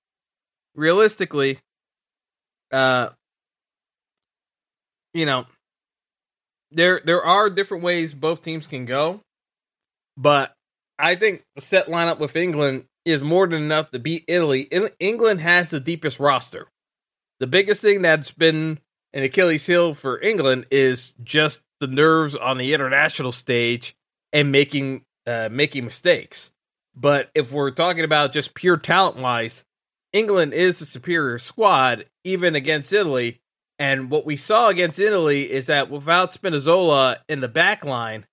realistically, 0.75 1.59
uh, 2.71 3.09
you 5.13 5.25
know, 5.25 5.45
there 6.71 7.01
there 7.03 7.23
are 7.23 7.49
different 7.49 7.83
ways 7.83 8.13
both 8.13 8.41
teams 8.41 8.67
can 8.67 8.85
go, 8.85 9.21
but 10.17 10.53
I 10.99 11.15
think 11.15 11.43
the 11.55 11.61
set 11.61 11.87
lineup 11.87 12.19
with 12.19 12.35
England 12.35 12.85
is 13.05 13.21
more 13.21 13.47
than 13.47 13.61
enough 13.63 13.91
to 13.91 13.99
beat 13.99 14.25
Italy. 14.27 14.69
England 14.99 15.41
has 15.41 15.69
the 15.69 15.79
deepest 15.79 16.19
roster. 16.19 16.67
The 17.39 17.47
biggest 17.47 17.81
thing 17.81 18.01
that's 18.01 18.31
been 18.31 18.79
an 19.13 19.23
Achilles 19.23 19.65
heel 19.65 19.93
for 19.93 20.19
England 20.21 20.65
is 20.71 21.13
just 21.23 21.61
the 21.79 21.87
nerves 21.87 22.35
on 22.35 22.57
the 22.57 22.73
international 22.73 23.31
stage 23.31 23.95
and 24.33 24.51
making 24.51 25.03
uh, 25.27 25.49
making 25.51 25.85
mistakes. 25.85 26.51
But 26.95 27.29
if 27.35 27.51
we're 27.51 27.71
talking 27.71 28.03
about 28.03 28.31
just 28.31 28.53
pure 28.53 28.77
talent 28.77 29.17
wise, 29.17 29.65
England 30.15 30.53
is 30.53 30.79
the 30.79 30.85
superior 30.85 31.37
squad, 31.37 32.05
even 32.23 32.55
against 32.55 32.93
Italy. 32.93 33.41
And 33.77 34.09
what 34.09 34.25
we 34.25 34.37
saw 34.37 34.69
against 34.69 34.97
Italy 34.97 35.51
is 35.51 35.67
that 35.67 35.89
without 35.89 36.31
Spinazzola 36.31 37.17
in 37.27 37.41
the 37.41 37.49
back 37.49 37.83
line, 37.83 38.25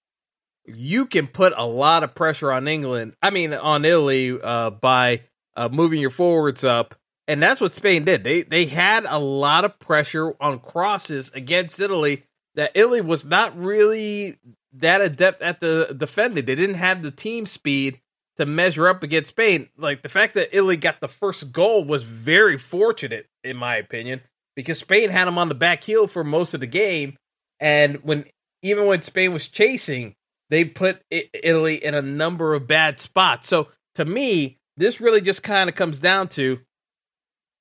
you 0.65 1.07
can 1.07 1.27
put 1.27 1.53
a 1.57 1.67
lot 1.67 2.05
of 2.05 2.15
pressure 2.15 2.53
on 2.53 2.69
England. 2.69 3.17
I 3.21 3.31
mean, 3.31 3.53
on 3.53 3.85
Italy 3.85 4.39
uh, 4.41 4.71
by 4.71 5.23
uh, 5.57 5.69
moving 5.73 6.01
your 6.01 6.11
forwards 6.11 6.62
up, 6.62 6.95
and 7.27 7.43
that's 7.43 7.61
what 7.61 7.73
Spain 7.73 8.05
did. 8.05 8.23
They 8.23 8.43
they 8.43 8.67
had 8.67 9.05
a 9.05 9.19
lot 9.19 9.65
of 9.65 9.81
pressure 9.81 10.37
on 10.41 10.61
crosses 10.61 11.33
against 11.35 11.81
Italy, 11.81 12.23
that 12.55 12.71
Italy 12.75 13.01
was 13.01 13.25
not 13.25 13.59
really 13.59 14.37
that 14.75 15.01
adept 15.01 15.43
at 15.43 15.59
the 15.59 15.95
defending. 15.97 16.45
They 16.45 16.55
didn't 16.55 16.77
have 16.77 17.03
the 17.03 17.11
team 17.11 17.47
speed 17.47 18.01
to 18.37 18.47
measure 18.47 18.89
up 18.89 19.03
against 19.03 19.29
Spain. 19.29 19.69
Like 19.77 20.03
the 20.03 20.09
fact 20.09 20.35
that 20.35 20.57
Italy 20.57 20.77
got 20.77 21.01
the 21.01 21.09
first 21.09 21.53
goal 21.53 21.85
was 21.85 22.05
very 22.05 22.59
fortunate, 22.59 23.27
in 23.45 23.57
my 23.57 23.77
opinion, 23.77 24.23
because 24.57 24.79
Spain 24.79 25.11
had 25.11 25.27
them 25.27 25.39
on 25.39 25.49
the 25.49 25.55
back 25.55 25.85
heel 25.85 26.07
for 26.07 26.25
most 26.25 26.55
of 26.55 26.61
the 26.61 26.67
game. 26.67 27.17
And 27.61 27.97
when 28.05 28.25
even 28.62 28.87
when 28.87 29.03
Spain 29.03 29.33
was 29.33 29.49
chasing, 29.49 30.15
they 30.51 30.65
put 30.65 31.03
Italy 31.11 31.83
in 31.83 31.95
a 31.95 32.03
number 32.03 32.55
of 32.55 32.67
bad 32.67 33.01
spots. 33.01 33.49
So 33.49 33.69
to 33.95 34.05
me, 34.05 34.59
this 34.77 35.01
really 35.01 35.21
just 35.21 35.43
kind 35.43 35.69
of 35.69 35.77
comes 35.77 35.99
down 35.99 36.29
to 36.29 36.61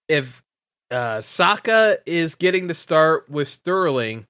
if 0.08 0.44
uh, 0.90 1.22
Saka 1.22 2.00
is 2.06 2.36
getting 2.36 2.68
the 2.68 2.74
start 2.74 3.30
with 3.30 3.48
Sterling, 3.48 4.28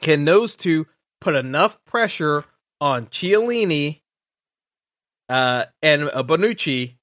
can 0.00 0.24
those 0.24 0.56
two 0.56 0.86
put 1.20 1.34
enough 1.36 1.78
pressure 1.84 2.44
on 2.80 3.06
Chiellini 3.06 4.01
uh, 5.32 5.64
and 5.82 6.02
Bonucci 6.02 6.96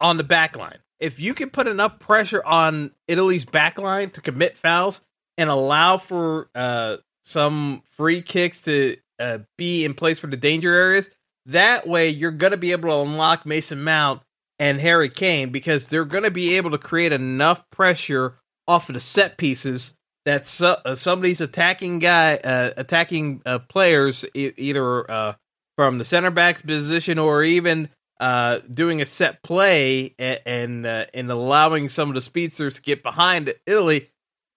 on 0.00 0.16
the 0.16 0.24
back 0.24 0.56
line? 0.56 0.78
If 0.98 1.20
you 1.20 1.34
can 1.34 1.50
put 1.50 1.66
enough 1.66 1.98
pressure 1.98 2.42
on 2.44 2.92
Italy's 3.06 3.44
back 3.44 3.78
line 3.78 4.10
to 4.10 4.20
commit 4.20 4.56
fouls 4.56 5.00
and 5.36 5.50
allow 5.50 5.98
for 5.98 6.48
uh, 6.54 6.98
some 7.24 7.82
free 7.90 8.22
kicks 8.22 8.62
to 8.62 8.96
uh, 9.18 9.38
be 9.58 9.84
in 9.84 9.94
place 9.94 10.18
for 10.18 10.28
the 10.28 10.36
danger 10.36 10.72
areas, 10.72 11.10
that 11.46 11.86
way 11.86 12.08
you're 12.08 12.30
going 12.30 12.52
to 12.52 12.56
be 12.56 12.72
able 12.72 12.88
to 12.88 13.10
unlock 13.10 13.44
Mason 13.46 13.82
Mount 13.82 14.22
and 14.58 14.80
Harry 14.80 15.08
Kane 15.08 15.50
because 15.50 15.86
they're 15.86 16.04
going 16.04 16.24
to 16.24 16.30
be 16.30 16.56
able 16.56 16.70
to 16.70 16.78
create 16.78 17.12
enough 17.12 17.68
pressure 17.70 18.38
off 18.66 18.88
of 18.88 18.94
the 18.94 19.00
set 19.00 19.36
pieces 19.36 19.94
that 20.24 20.46
so, 20.46 20.76
uh, 20.84 20.94
somebody's 20.94 21.40
attacking 21.40 22.00
guy 22.00 22.36
uh, 22.36 22.72
attacking 22.76 23.42
uh, 23.46 23.60
players 23.60 24.24
e- 24.34 24.52
either 24.56 25.08
uh, 25.10 25.34
from 25.76 25.98
the 25.98 26.04
center 26.04 26.30
back's 26.30 26.62
position 26.62 27.18
or 27.18 27.42
even 27.42 27.88
uh, 28.18 28.60
doing 28.72 29.02
a 29.02 29.06
set 29.06 29.42
play 29.42 30.14
and 30.18 30.40
and, 30.46 30.86
uh, 30.86 31.06
and 31.12 31.30
allowing 31.30 31.88
some 31.88 32.08
of 32.08 32.14
the 32.14 32.20
speedsters 32.20 32.74
to 32.74 32.82
get 32.82 33.02
behind 33.02 33.52
Italy. 33.66 34.10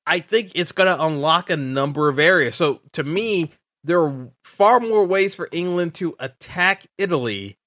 I 0.05 0.19
think 0.19 0.53
it's 0.55 0.71
going 0.71 0.88
to 0.88 1.03
unlock 1.03 1.49
a 1.49 1.57
number 1.57 2.09
of 2.09 2.17
areas. 2.17 2.55
So 2.55 2.81
to 2.93 3.03
me, 3.03 3.51
there 3.83 4.01
are 4.01 4.29
far 4.43 4.79
more 4.79 5.05
ways 5.05 5.35
for 5.35 5.49
England 5.51 5.93
to 5.95 6.15
attack 6.19 6.88
Italy 6.97 7.57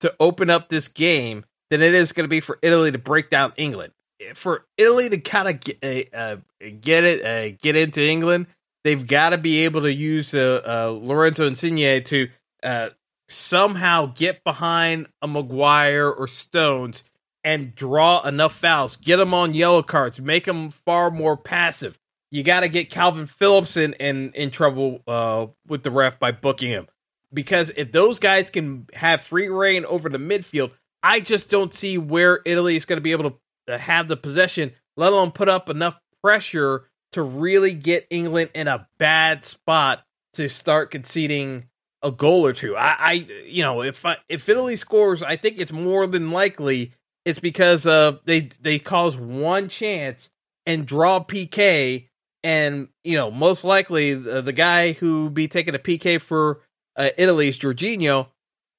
to 0.00 0.14
open 0.18 0.48
up 0.48 0.68
this 0.68 0.88
game 0.88 1.44
than 1.68 1.82
it 1.82 1.94
is 1.94 2.12
going 2.12 2.24
to 2.24 2.28
be 2.28 2.40
for 2.40 2.58
Italy 2.62 2.90
to 2.90 2.98
break 2.98 3.28
down 3.28 3.52
England. 3.56 3.92
For 4.34 4.66
Italy 4.78 5.08
to 5.10 5.18
kind 5.18 5.48
of 5.48 5.60
get, 5.60 5.78
uh, 6.14 6.16
uh, 6.16 6.36
get 6.80 7.04
it, 7.04 7.24
uh, 7.24 7.56
get 7.60 7.76
into 7.76 8.02
England, 8.02 8.46
they've 8.84 9.06
got 9.06 9.30
to 9.30 9.38
be 9.38 9.64
able 9.64 9.82
to 9.82 9.92
use 9.92 10.34
uh, 10.34 10.98
Lorenzo 11.02 11.46
Insigne 11.46 12.02
to 12.04 12.28
uh, 12.62 12.90
somehow 13.30 14.06
get 14.06 14.44
behind 14.44 15.06
a 15.22 15.28
Maguire 15.28 16.10
or 16.10 16.26
Stones 16.26 17.04
and 17.42 17.74
draw 17.74 18.22
enough 18.26 18.54
fouls, 18.54 18.96
get 18.96 19.16
them 19.16 19.32
on 19.32 19.54
yellow 19.54 19.82
cards, 19.82 20.20
make 20.20 20.44
them 20.44 20.70
far 20.70 21.10
more 21.10 21.36
passive. 21.36 21.98
You 22.30 22.42
got 22.42 22.60
to 22.60 22.68
get 22.68 22.90
Kalvin 22.90 23.28
Phillips 23.28 23.76
in, 23.76 23.94
in, 23.94 24.32
in 24.34 24.50
trouble 24.50 25.00
uh, 25.06 25.46
with 25.66 25.82
the 25.82 25.90
ref 25.90 26.18
by 26.18 26.32
booking 26.32 26.70
him. 26.70 26.86
Because 27.32 27.70
if 27.76 27.92
those 27.92 28.18
guys 28.18 28.50
can 28.50 28.86
have 28.92 29.20
free 29.20 29.48
reign 29.48 29.84
over 29.84 30.08
the 30.08 30.18
midfield, 30.18 30.72
I 31.02 31.20
just 31.20 31.48
don't 31.48 31.72
see 31.72 31.96
where 31.96 32.40
Italy 32.44 32.76
is 32.76 32.84
going 32.84 32.98
to 32.98 33.02
be 33.02 33.12
able 33.12 33.40
to 33.66 33.78
have 33.78 34.08
the 34.08 34.16
possession, 34.16 34.72
let 34.96 35.12
alone 35.12 35.30
put 35.30 35.48
up 35.48 35.68
enough 35.68 35.98
pressure 36.22 36.88
to 37.12 37.22
really 37.22 37.74
get 37.74 38.06
England 38.10 38.50
in 38.54 38.68
a 38.68 38.86
bad 38.98 39.44
spot 39.44 40.04
to 40.34 40.48
start 40.48 40.90
conceding 40.90 41.69
a 42.02 42.10
goal 42.10 42.46
or 42.46 42.52
two. 42.52 42.76
I, 42.76 42.96
I 42.98 43.12
you 43.46 43.62
know, 43.62 43.82
if 43.82 44.04
I, 44.04 44.16
if 44.28 44.48
Italy 44.48 44.76
scores, 44.76 45.22
I 45.22 45.36
think 45.36 45.58
it's 45.58 45.72
more 45.72 46.06
than 46.06 46.30
likely 46.30 46.92
it's 47.24 47.40
because 47.40 47.86
of 47.86 48.20
they 48.24 48.50
they 48.60 48.78
cause 48.78 49.16
one 49.16 49.68
chance 49.68 50.30
and 50.66 50.86
draw 50.86 51.20
PK, 51.20 52.08
and 52.42 52.88
you 53.04 53.16
know, 53.16 53.30
most 53.30 53.64
likely 53.64 54.14
the, 54.14 54.42
the 54.42 54.52
guy 54.52 54.92
who 54.92 55.30
be 55.30 55.48
taking 55.48 55.74
a 55.74 55.78
PK 55.78 56.20
for 56.20 56.60
uh, 56.96 57.10
Italy's 57.18 57.58
Jorginho, 57.58 58.28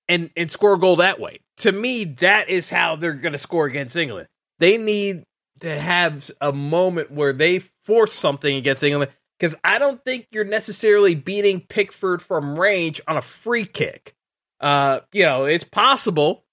and 0.08 0.30
and 0.36 0.50
score 0.50 0.74
a 0.74 0.80
goal 0.80 0.96
that 0.98 1.20
way 1.20 1.40
to 1.62 1.72
me, 1.72 2.06
that 2.06 2.50
is 2.50 2.70
how 2.70 2.96
they're 2.96 3.14
going 3.14 3.34
to 3.34 3.38
score 3.38 3.68
against 3.68 3.96
England. 3.96 4.28
They 4.60 4.78
need 4.78 5.24
to 5.60 5.80
have 5.80 6.32
a 6.42 6.52
moment 6.52 7.12
where 7.12 7.34
they 7.34 7.60
force 7.84 8.14
something 8.14 8.56
against 8.56 8.84
England 8.84 9.12
because 9.42 9.58
I 9.64 9.80
don't 9.80 10.04
think 10.06 10.28
you're 10.32 10.44
necessarily 10.46 11.16
beating 11.16 11.62
Pickford 11.62 12.22
from 12.22 12.60
range 12.60 13.02
on 13.08 13.18
a 13.18 13.24
free 13.24 13.66
kick. 13.66 14.14
Uh, 14.60 15.00
you 15.12 15.26
know, 15.26 15.46
it's 15.46 15.64
possible 15.64 16.46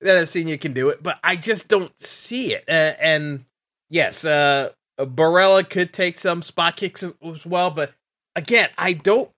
that 0.00 0.16
Insigne 0.16 0.56
can 0.58 0.72
do 0.72 0.88
it, 0.90 1.02
but 1.02 1.18
I 1.24 1.34
just 1.34 1.66
don't 1.66 1.92
see 2.00 2.54
it. 2.54 2.62
Uh, 2.68 2.94
and 3.00 3.44
yes, 3.90 4.24
uh, 4.24 4.70
Barella 5.00 5.68
could 5.68 5.92
take 5.92 6.16
some 6.16 6.42
spot 6.42 6.76
kicks 6.76 7.02
as 7.02 7.44
well, 7.44 7.72
but 7.72 7.92
again, 8.36 8.68
I 8.78 8.92
don't, 8.92 9.28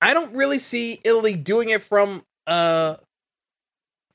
I 0.00 0.14
don't 0.14 0.36
really 0.36 0.60
see 0.60 1.00
Italy 1.02 1.34
doing 1.34 1.70
it 1.70 1.82
from 1.82 2.24
uh 2.46 2.96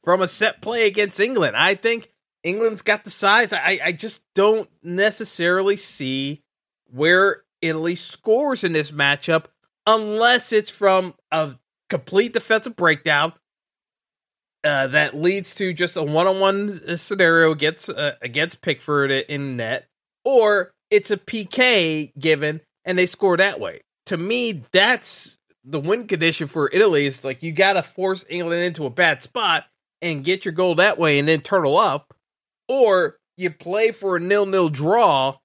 from 0.03 0.21
a 0.21 0.27
set 0.27 0.61
play 0.61 0.85
against 0.85 1.19
England. 1.19 1.57
I 1.57 1.73
think 1.75 2.11
England's 2.43 2.83
got 2.83 3.03
the 3.03 3.09
size. 3.09 3.51
I, 3.51 3.79
I 3.83 3.91
just 3.91 4.21
don't 4.35 4.69
necessarily 4.83 5.75
see 5.77 6.43
where 6.91 7.43
Italy 7.61 7.95
scores 7.95 8.63
in 8.63 8.73
this 8.73 8.91
matchup 8.91 9.45
unless 9.85 10.51
it's 10.51 10.69
from 10.69 11.15
a 11.31 11.55
complete 11.89 12.33
defensive 12.33 12.75
breakdown 12.75 13.33
uh, 14.63 14.87
that 14.87 15.15
leads 15.15 15.55
to 15.55 15.73
just 15.73 15.97
a 15.97 16.03
one-on-one 16.03 16.97
scenario 16.97 17.51
against 17.51 17.89
uh, 17.89 18.13
against 18.21 18.61
Pickford 18.61 19.11
in 19.11 19.57
net, 19.57 19.87
or 20.25 20.71
it's 20.91 21.11
a 21.11 21.17
PK 21.17 22.11
given 22.19 22.61
and 22.85 22.97
they 22.97 23.05
score 23.05 23.37
that 23.37 23.59
way. 23.59 23.81
To 24.07 24.17
me, 24.17 24.63
that's 24.71 25.37
the 25.63 25.79
win 25.79 26.07
condition 26.07 26.47
for 26.47 26.69
Italy. 26.73 27.05
Is 27.05 27.23
like 27.23 27.43
you 27.43 27.51
got 27.51 27.73
to 27.73 27.83
force 27.83 28.25
England 28.29 28.63
into 28.63 28.85
a 28.85 28.89
bad 28.89 29.23
spot 29.23 29.65
and 30.01 30.23
get 30.23 30.45
your 30.45 30.53
goal 30.53 30.75
that 30.75 30.97
way 30.97 31.19
and 31.19 31.27
then 31.27 31.41
turtle 31.41 31.77
up, 31.77 32.13
or 32.67 33.17
you 33.37 33.49
play 33.49 33.91
for 33.91 34.17
a 34.17 34.19
nil-nil 34.19 34.69
draw 34.69 35.37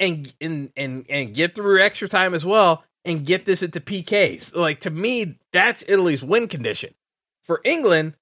and 0.00 0.32
and 0.40 0.70
and 0.76 1.06
and 1.08 1.34
get 1.34 1.54
through 1.54 1.80
extra 1.80 2.08
time 2.08 2.34
as 2.34 2.44
well 2.44 2.84
and 3.04 3.26
get 3.26 3.46
this 3.46 3.62
into 3.62 3.80
PKs. 3.80 4.54
Like 4.54 4.80
to 4.80 4.90
me, 4.90 5.38
that's 5.52 5.84
Italy's 5.88 6.24
win 6.24 6.48
condition. 6.48 6.94
For 7.42 7.60
England, 7.64 8.14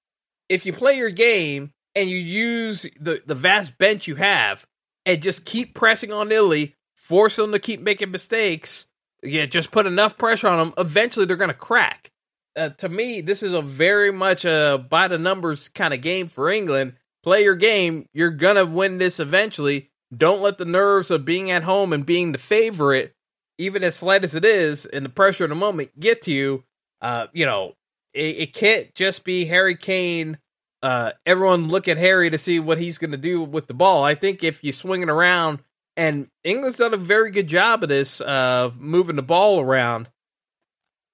if 0.48 0.66
you 0.66 0.72
play 0.72 0.98
your 0.98 1.10
game 1.10 1.72
and 1.94 2.08
you 2.08 2.18
use 2.18 2.86
the 3.00 3.22
the 3.26 3.34
vast 3.34 3.78
bench 3.78 4.06
you 4.06 4.16
have 4.16 4.66
and 5.06 5.22
just 5.22 5.44
keep 5.44 5.74
pressing 5.74 6.12
on 6.12 6.32
Italy, 6.32 6.74
force 6.94 7.36
them 7.36 7.52
to 7.52 7.58
keep 7.58 7.80
making 7.80 8.10
mistakes, 8.10 8.86
yeah, 9.22 9.46
just 9.46 9.70
put 9.70 9.86
enough 9.86 10.18
pressure 10.18 10.48
on 10.48 10.58
them, 10.58 10.74
eventually 10.78 11.26
they're 11.26 11.36
going 11.36 11.48
to 11.48 11.54
crack 11.54 12.10
uh, 12.56 12.70
to 12.70 12.88
me, 12.88 13.20
this 13.20 13.42
is 13.42 13.52
a 13.52 13.62
very 13.62 14.12
much 14.12 14.44
a 14.44 14.84
by 14.88 15.08
the 15.08 15.18
numbers 15.18 15.68
kind 15.68 15.94
of 15.94 16.00
game 16.00 16.28
for 16.28 16.50
England. 16.50 16.94
Play 17.22 17.42
your 17.42 17.56
game. 17.56 18.06
You're 18.12 18.30
gonna 18.30 18.66
win 18.66 18.98
this 18.98 19.18
eventually. 19.18 19.90
Don't 20.16 20.42
let 20.42 20.58
the 20.58 20.64
nerves 20.64 21.10
of 21.10 21.24
being 21.24 21.50
at 21.50 21.64
home 21.64 21.92
and 21.92 22.04
being 22.04 22.32
the 22.32 22.38
favorite, 22.38 23.14
even 23.58 23.82
as 23.82 23.96
slight 23.96 24.24
as 24.24 24.34
it 24.34 24.44
is, 24.44 24.86
and 24.86 25.04
the 25.04 25.10
pressure 25.10 25.44
of 25.44 25.50
the 25.50 25.56
moment 25.56 25.98
get 25.98 26.22
to 26.22 26.32
you. 26.32 26.64
Uh, 27.00 27.26
you 27.32 27.46
know, 27.46 27.74
it, 28.12 28.36
it 28.36 28.52
can't 28.54 28.94
just 28.94 29.24
be 29.24 29.46
Harry 29.46 29.76
Kane. 29.76 30.38
Uh, 30.82 31.12
everyone 31.24 31.68
look 31.68 31.88
at 31.88 31.96
Harry 31.96 32.28
to 32.30 32.38
see 32.38 32.60
what 32.60 32.78
he's 32.78 32.98
going 32.98 33.10
to 33.12 33.16
do 33.16 33.42
with 33.42 33.66
the 33.66 33.74
ball. 33.74 34.04
I 34.04 34.14
think 34.14 34.44
if 34.44 34.62
you 34.62 34.72
swing 34.72 35.02
it 35.02 35.08
around, 35.08 35.60
and 35.96 36.28
England's 36.42 36.78
done 36.78 36.94
a 36.94 36.98
very 36.98 37.30
good 37.30 37.46
job 37.46 37.82
of 37.82 37.88
this, 37.88 38.20
uh, 38.20 38.70
moving 38.78 39.16
the 39.16 39.22
ball 39.22 39.60
around. 39.60 40.10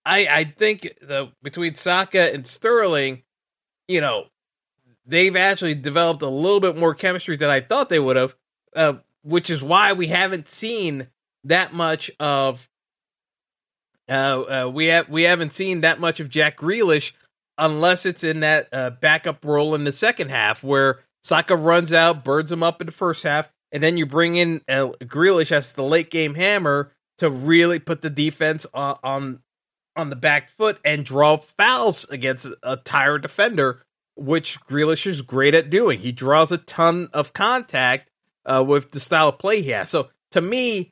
I 0.04 0.26
I 0.26 0.44
think 0.44 0.94
the 1.02 1.32
between 1.42 1.74
Saka 1.74 2.32
and 2.32 2.46
Sterling, 2.46 3.22
you 3.86 4.00
know, 4.00 4.26
they've 5.04 5.36
actually 5.36 5.74
developed 5.74 6.22
a 6.22 6.28
little 6.28 6.60
bit 6.60 6.76
more 6.76 6.94
chemistry 6.94 7.36
than 7.36 7.50
I 7.50 7.60
thought 7.60 7.90
they 7.90 7.98
would 7.98 8.16
have, 8.16 8.34
uh, 8.74 8.94
which 9.22 9.50
is 9.50 9.62
why 9.62 9.92
we 9.92 10.08
haven't 10.08 10.48
seen 10.48 11.08
that 11.44 11.72
much 11.72 12.10
of. 12.20 12.68
Uh, 14.08 14.64
uh, 14.64 14.70
we 14.72 14.86
have 14.86 15.08
we 15.08 15.22
haven't 15.22 15.52
seen 15.52 15.82
that 15.82 16.00
much 16.00 16.18
of 16.18 16.28
Jack 16.28 16.56
Grealish 16.56 17.12
unless 17.58 18.06
it's 18.06 18.24
in 18.24 18.40
that 18.40 18.68
uh, 18.72 18.90
backup 18.90 19.44
role 19.44 19.74
in 19.74 19.84
the 19.84 19.92
second 19.92 20.30
half 20.30 20.64
where 20.64 21.00
Saka 21.22 21.54
runs 21.54 21.92
out, 21.92 22.24
burns 22.24 22.50
him 22.50 22.62
up 22.62 22.80
in 22.80 22.86
the 22.86 22.92
first 22.92 23.22
half, 23.22 23.50
and 23.70 23.82
then 23.82 23.96
you 23.96 24.06
bring 24.06 24.36
in 24.36 24.62
uh, 24.68 24.88
Grealish 25.02 25.52
as 25.52 25.74
the 25.74 25.84
late 25.84 26.10
game 26.10 26.34
hammer 26.34 26.92
to 27.18 27.30
really 27.30 27.78
put 27.78 28.00
the 28.02 28.10
defense 28.10 28.66
on, 28.72 28.98
on 29.04 29.40
on 29.96 30.10
the 30.10 30.16
back 30.16 30.48
foot 30.48 30.78
and 30.84 31.04
draw 31.04 31.36
fouls 31.36 32.06
against 32.10 32.46
a 32.62 32.76
tired 32.78 33.22
defender, 33.22 33.82
which 34.16 34.60
Grealish 34.60 35.06
is 35.06 35.20
great 35.22 35.54
at 35.54 35.68
doing. 35.68 35.98
He 36.00 36.12
draws 36.12 36.50
a 36.50 36.58
ton 36.58 37.08
of 37.12 37.32
contact 37.32 38.09
uh, 38.50 38.62
with 38.62 38.90
the 38.90 39.00
style 39.00 39.28
of 39.28 39.38
play 39.38 39.62
he 39.62 39.70
has. 39.70 39.88
So 39.88 40.08
to 40.32 40.40
me, 40.40 40.90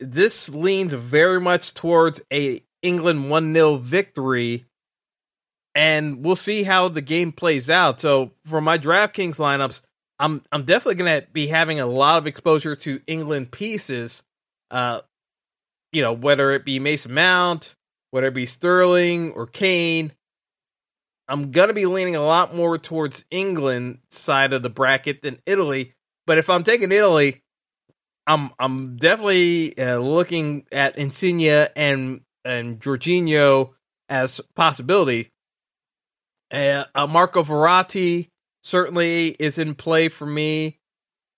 this 0.00 0.48
leans 0.48 0.92
very 0.92 1.40
much 1.40 1.74
towards 1.74 2.22
a 2.32 2.62
England 2.82 3.30
1 3.30 3.54
0 3.54 3.76
victory. 3.76 4.64
And 5.74 6.24
we'll 6.24 6.36
see 6.36 6.62
how 6.62 6.88
the 6.88 7.02
game 7.02 7.32
plays 7.32 7.68
out. 7.68 8.00
So 8.00 8.30
for 8.44 8.60
my 8.60 8.78
DraftKings 8.78 9.36
lineups, 9.36 9.82
I'm 10.18 10.42
I'm 10.52 10.62
definitely 10.62 11.02
going 11.02 11.20
to 11.20 11.26
be 11.32 11.48
having 11.48 11.80
a 11.80 11.86
lot 11.86 12.18
of 12.18 12.26
exposure 12.26 12.76
to 12.76 13.00
England 13.06 13.50
pieces. 13.50 14.22
Uh, 14.70 15.00
you 15.92 16.02
know, 16.02 16.12
whether 16.12 16.52
it 16.52 16.64
be 16.64 16.78
Mason 16.78 17.12
Mount, 17.12 17.74
whether 18.10 18.28
it 18.28 18.34
be 18.34 18.46
Sterling 18.46 19.32
or 19.32 19.46
Kane, 19.46 20.12
I'm 21.28 21.50
gonna 21.52 21.72
be 21.72 21.86
leaning 21.86 22.16
a 22.16 22.24
lot 22.24 22.54
more 22.54 22.76
towards 22.78 23.24
England 23.30 23.98
side 24.10 24.52
of 24.52 24.62
the 24.62 24.70
bracket 24.70 25.22
than 25.22 25.40
Italy. 25.46 25.94
But 26.26 26.38
if 26.38 26.48
I'm 26.48 26.64
taking 26.64 26.92
Italy, 26.92 27.42
I'm 28.26 28.50
I'm 28.58 28.96
definitely 28.96 29.76
uh, 29.78 29.98
looking 29.98 30.66
at 30.72 30.98
Insigne 30.98 31.68
and 31.76 32.20
and 32.44 32.80
Jorginho 32.80 33.72
as 34.08 34.40
possibility. 34.54 35.30
Uh, 36.52 36.84
uh, 36.94 37.06
Marco 37.06 37.42
Verratti 37.42 38.28
certainly 38.62 39.28
is 39.28 39.58
in 39.58 39.74
play 39.74 40.08
for 40.08 40.26
me. 40.26 40.78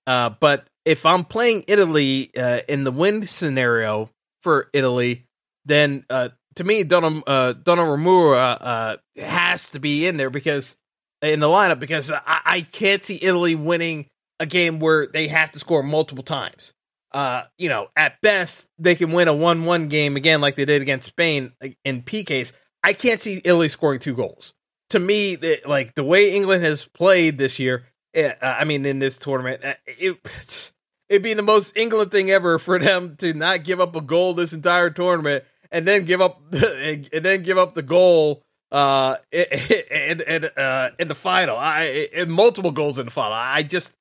Uh, 0.06 0.30
but 0.30 0.68
if 0.84 1.04
I'm 1.04 1.24
playing 1.24 1.64
Italy 1.66 2.30
uh, 2.36 2.60
in 2.68 2.84
the 2.84 2.92
win 2.92 3.24
scenario 3.24 4.10
for 4.42 4.68
Italy, 4.72 5.26
then 5.64 6.04
uh, 6.08 6.28
to 6.54 6.64
me, 6.64 6.84
Donnarumma, 6.84 7.22
uh, 7.26 7.54
Donnarumma 7.54 8.58
uh, 8.60 8.96
has 9.20 9.70
to 9.70 9.80
be 9.80 10.06
in 10.06 10.16
there 10.16 10.30
because 10.30 10.76
in 11.22 11.40
the 11.40 11.46
lineup 11.46 11.80
because 11.80 12.10
I, 12.10 12.20
I 12.26 12.60
can't 12.60 13.02
see 13.02 13.18
Italy 13.20 13.54
winning 13.54 14.06
a 14.40 14.46
game 14.46 14.80
where 14.80 15.06
they 15.06 15.28
have 15.28 15.52
to 15.52 15.58
score 15.58 15.82
multiple 15.82 16.24
times. 16.24 16.72
Uh, 17.12 17.44
you 17.56 17.68
know, 17.68 17.88
at 17.96 18.20
best 18.20 18.68
they 18.78 18.94
can 18.94 19.10
win 19.12 19.28
a 19.28 19.34
one-one 19.34 19.88
game 19.88 20.16
again, 20.16 20.40
like 20.40 20.56
they 20.56 20.64
did 20.64 20.82
against 20.82 21.08
Spain 21.08 21.52
in 21.84 22.02
PKs. 22.02 22.52
I 22.82 22.92
can't 22.92 23.22
see 23.22 23.40
Italy 23.44 23.68
scoring 23.68 24.00
two 24.00 24.14
goals. 24.14 24.52
To 24.90 24.98
me, 24.98 25.34
the, 25.34 25.60
like 25.66 25.94
the 25.94 26.04
way 26.04 26.32
England 26.32 26.64
has 26.64 26.84
played 26.84 27.38
this 27.38 27.58
year, 27.58 27.86
uh, 28.16 28.32
I 28.42 28.64
mean, 28.64 28.84
in 28.86 28.98
this 28.98 29.16
tournament, 29.16 29.64
uh, 29.64 29.74
it, 29.86 30.16
it'd 31.08 31.22
be 31.22 31.34
the 31.34 31.42
most 31.42 31.76
England 31.76 32.10
thing 32.10 32.30
ever 32.30 32.58
for 32.58 32.78
them 32.78 33.16
to 33.16 33.32
not 33.34 33.64
give 33.64 33.80
up 33.80 33.96
a 33.96 34.00
goal 34.00 34.34
this 34.34 34.52
entire 34.52 34.90
tournament 34.90 35.44
and 35.70 35.86
then 35.86 36.04
give 36.04 36.20
up 36.20 36.40
and 36.52 37.08
then 37.10 37.42
give 37.42 37.58
up 37.58 37.74
the 37.74 37.82
goal 37.82 38.42
uh 38.72 39.16
in 39.32 40.20
in, 40.20 40.44
uh, 40.56 40.90
in 40.98 41.08
the 41.08 41.14
final. 41.14 41.56
I 41.56 42.08
in 42.12 42.30
multiple 42.30 42.72
goals 42.72 42.98
in 42.98 43.06
the 43.06 43.12
final. 43.12 43.32
I 43.32 43.62
just 43.62 43.94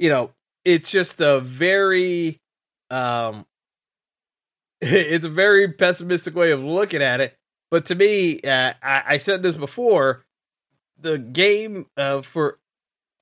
you 0.00 0.08
know 0.08 0.32
it's 0.64 0.90
just 0.90 1.20
a 1.20 1.40
very 1.40 2.40
um 2.90 3.46
it's 4.80 5.26
a 5.26 5.28
very 5.28 5.68
pessimistic 5.68 6.34
way 6.34 6.50
of 6.50 6.64
looking 6.64 7.02
at 7.02 7.20
it. 7.20 7.36
But 7.70 7.84
to 7.86 7.94
me, 7.94 8.40
uh, 8.40 8.72
I, 8.82 9.02
I 9.06 9.16
said 9.18 9.42
this 9.42 9.56
before. 9.56 10.24
The 10.98 11.18
game 11.18 11.86
uh, 11.96 12.22
for 12.22 12.58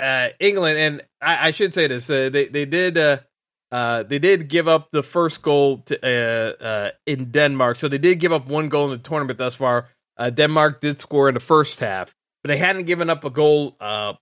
uh, 0.00 0.28
England, 0.40 0.78
and 0.78 1.02
I, 1.20 1.48
I, 1.48 1.50
should 1.52 1.74
say 1.74 1.86
this: 1.86 2.08
uh, 2.10 2.28
they 2.28 2.46
they 2.46 2.64
did 2.64 2.98
uh, 2.98 3.18
uh, 3.70 4.02
they 4.02 4.18
did 4.18 4.48
give 4.48 4.66
up 4.66 4.90
the 4.90 5.02
first 5.02 5.42
goal 5.42 5.78
to, 5.78 5.98
uh, 6.02 6.64
uh, 6.64 6.90
in 7.06 7.30
Denmark, 7.30 7.76
so 7.76 7.88
they 7.88 7.98
did 7.98 8.18
give 8.18 8.32
up 8.32 8.46
one 8.46 8.68
goal 8.68 8.86
in 8.86 8.90
the 8.90 8.98
tournament 8.98 9.38
thus 9.38 9.54
far. 9.54 9.88
Uh, 10.16 10.30
Denmark 10.30 10.80
did 10.80 11.00
score 11.00 11.28
in 11.28 11.34
the 11.34 11.40
first 11.40 11.78
half, 11.80 12.14
but 12.42 12.48
they 12.48 12.56
hadn't 12.56 12.86
given 12.86 13.10
up 13.10 13.24
a 13.24 13.30
goal 13.30 13.76
uh, 13.80 14.14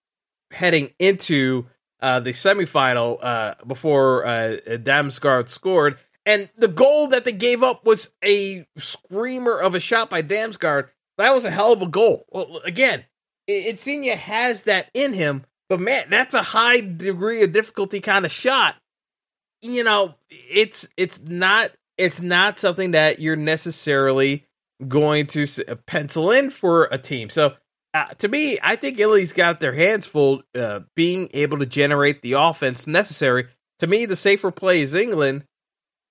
heading 0.51 0.91
into 0.99 1.67
uh, 2.01 2.21
the 2.21 2.31
semifinal 2.31 3.67
before 3.67 4.27
uh, 4.27 4.57
Damsgaard 4.67 5.49
scored. 5.49 5.99
And 6.25 6.49
the 6.57 6.69
goal 6.69 7.07
that 7.09 7.25
they 7.25 7.33
gave 7.33 7.63
up 7.63 7.85
was 7.85 8.11
a 8.25 8.67
screamer 8.77 9.61
of 9.61 9.75
a 9.75 9.81
shot 9.81 10.11
by 10.11 10.23
Damsgaard. 10.23 10.89
That 11.19 11.35
was 11.35 11.45
a 11.45 11.51
hell 11.51 11.73
of 11.73 11.83
a 11.83 11.87
goal. 11.87 12.27
Well, 12.31 12.61
again, 12.65 13.05
Insigne 13.47 14.17
has 14.17 14.65
that 14.65 14.91
in 14.93 15.13
him, 15.13 15.45
but 15.69 15.79
man, 15.81 16.07
that's 16.11 16.35
a 16.35 16.43
high 16.43 16.81
degree 16.81 17.43
of 17.43 17.53
difficulty 17.53 18.01
kind 18.01 18.25
of 18.25 18.33
shot 18.33 18.77
you 19.63 19.85
know, 19.85 20.15
it's 20.31 20.89
it's 20.97 21.21
not 21.21 21.73
it's 21.97 22.21
not 22.21 22.59
something 22.59 22.93
that 22.93 23.21
you're 23.21 23.37
necessarily 23.37 24.47
going 24.87 25.27
to 25.27 25.47
uh, 25.69 25.75
pencil 25.87 26.31
in 26.31 26.51
for 26.51 26.85
a 26.91 26.99
team. 26.99 27.31
So 27.31 27.55
uh, 27.97 28.15
to 28.19 28.29
me, 28.29 28.59
I 28.63 28.77
think 28.77 28.99
Italy's 28.99 29.33
got 29.33 29.61
their 29.61 29.73
hands 29.73 30.07
full 30.07 30.43
uh, 30.55 30.81
being 30.95 31.31
able 31.33 31.59
to 31.59 31.67
generate 31.67 32.23
the 32.23 32.35
offense 32.35 32.87
necessary. 32.87 33.47
To 33.79 33.87
me, 33.87 34.07
the 34.07 34.17
safer 34.17 34.51
play 34.51 34.81
is 34.81 34.95
England, 34.95 35.45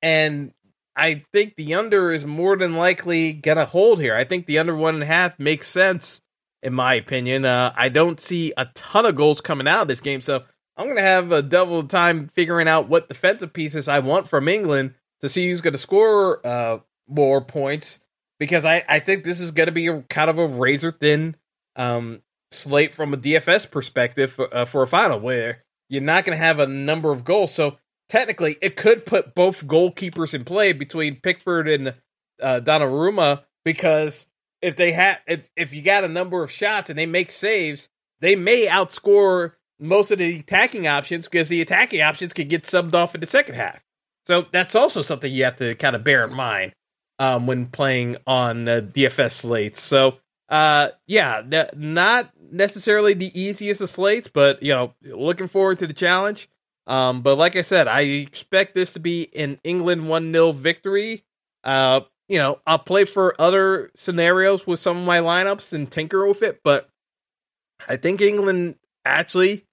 and 0.02 0.52
I 0.96 1.24
think 1.32 1.56
the 1.56 1.76
under 1.76 2.12
is 2.12 2.26
more 2.26 2.56
than 2.58 2.76
likely 2.76 3.34
gonna 3.34 3.66
hold 3.66 4.00
here. 4.00 4.16
I 4.16 4.24
think 4.24 4.46
the 4.46 4.60
under 4.60 4.76
one 4.76 4.96
and 4.96 5.04
a 5.04 5.08
half 5.08 5.40
makes 5.40 5.68
sense 5.68 6.22
in 6.64 6.74
my 6.74 6.96
opinion. 6.96 7.46
Uh, 7.46 7.72
I 7.76 7.90
don't 7.90 8.20
see 8.20 8.52
a 8.58 8.66
ton 8.74 9.06
of 9.06 9.16
goals 9.16 9.40
coming 9.40 9.68
out 9.68 9.84
of 9.84 9.88
this 9.88 10.02
game, 10.02 10.22
so 10.22 10.44
I'm 10.76 10.88
going 10.88 10.98
to 10.98 11.02
have 11.04 11.32
a 11.32 11.42
double 11.42 11.84
time 11.84 12.30
figuring 12.34 12.68
out 12.68 12.90
what 12.90 13.08
defensive 13.08 13.54
pieces 13.54 13.88
I 13.88 14.00
want 14.00 14.28
from 14.28 14.48
England 14.48 14.96
to 15.22 15.30
see 15.30 15.48
who's 15.48 15.62
going 15.62 15.74
to 15.74 15.80
score 15.80 16.46
uh, 16.46 16.80
more 17.08 17.40
points 17.40 18.00
because 18.40 18.66
I, 18.66 18.84
I 18.90 19.00
think 19.00 19.24
this 19.24 19.40
is 19.40 19.52
going 19.52 19.68
to 19.68 19.72
be 19.72 19.88
a 19.88 20.02
kind 20.04 20.30
of 20.30 20.40
a 20.40 20.48
razor 20.48 20.92
thin 20.92 21.36
um, 21.76 22.22
slate 22.52 22.94
from 22.94 23.14
a 23.14 23.18
DFS 23.18 23.70
perspective 23.70 24.32
for, 24.32 24.54
uh, 24.56 24.66
for 24.66 24.84
a 24.84 24.88
final 24.88 25.20
where 25.20 25.64
you're 25.90 26.02
not 26.02 26.26
going 26.26 26.38
to 26.38 26.44
have 26.44 26.60
a 26.60 26.68
number 26.68 27.12
of 27.12 27.24
goals. 27.24 27.54
So 27.54 27.78
technically, 28.10 28.58
it 28.62 28.76
could 28.76 29.06
put 29.06 29.36
both 29.36 29.68
goalkeepers 29.68 30.34
in 30.34 30.46
play 30.46 30.74
between 30.74 31.20
Pickford 31.22 31.68
and 31.68 31.90
uh, 32.42 32.62
Donnarumma 32.64 33.44
because 33.64 34.28
if 34.62 34.76
they 34.76 34.92
have 34.94 35.18
if 35.28 35.50
if 35.56 35.74
you 35.74 35.82
got 35.82 36.04
a 36.04 36.08
number 36.08 36.44
of 36.44 36.52
shots 36.52 36.90
and 36.90 36.98
they 36.98 37.06
make 37.06 37.32
saves, 37.32 37.90
they 38.22 38.36
may 38.36 38.68
outscore 38.68 39.54
most 39.80 40.12
of 40.12 40.20
the 40.20 40.40
attacking 40.40 40.88
options 40.88 41.26
because 41.26 41.50
the 41.50 41.62
attacking 41.62 42.02
options 42.02 42.34
can 42.34 42.48
get 42.48 42.64
subbed 42.64 42.96
off 42.96 43.14
in 43.14 43.22
the 43.22 43.28
second 43.28 43.56
half. 43.56 43.84
So 44.26 44.46
that's 44.52 44.76
also 44.76 45.02
something 45.02 45.32
you 45.32 45.44
have 45.44 45.58
to 45.58 45.76
kind 45.76 45.96
of 45.96 46.04
bear 46.04 46.26
in 46.26 46.34
mind 46.34 46.74
um, 47.20 47.46
when 47.46 47.68
playing 47.68 48.18
on 48.26 48.68
uh, 48.68 48.82
DFS 48.82 49.32
slates. 49.32 49.82
So 49.82 50.18
uh, 50.50 50.90
yeah, 51.08 51.42
not 51.76 52.32
necessarily 52.52 53.14
the 53.14 53.40
easiest 53.40 53.82
of 53.82 53.90
slates, 53.90 54.28
but 54.28 54.62
you 54.62 54.74
know, 54.74 54.94
looking 55.04 55.48
forward 55.48 55.80
to 55.80 55.88
the 55.88 55.94
challenge. 55.94 56.50
Um, 56.88 57.22
but 57.22 57.36
like 57.38 57.56
I 57.56 57.62
said, 57.62 57.88
I 57.88 58.02
expect 58.02 58.76
this 58.76 58.94
to 58.94 59.00
be 59.00 59.36
an 59.36 59.60
England 59.64 60.08
one 60.08 60.32
0 60.32 60.52
victory. 60.52 61.24
Uh, 61.64 62.02
you 62.28 62.38
know, 62.38 62.60
I'll 62.68 62.80
play 62.80 63.06
for 63.06 63.40
other 63.40 63.92
scenarios 63.96 64.68
with 64.68 64.80
some 64.80 64.98
of 64.98 65.06
my 65.06 65.20
lineups 65.20 65.74
and 65.74 65.90
tinker 65.90 66.28
with 66.28 66.44
it, 66.44 66.62
but 66.64 66.90
I 67.88 67.98
think 67.98 68.22
England 68.22 68.76
actually 69.04 69.66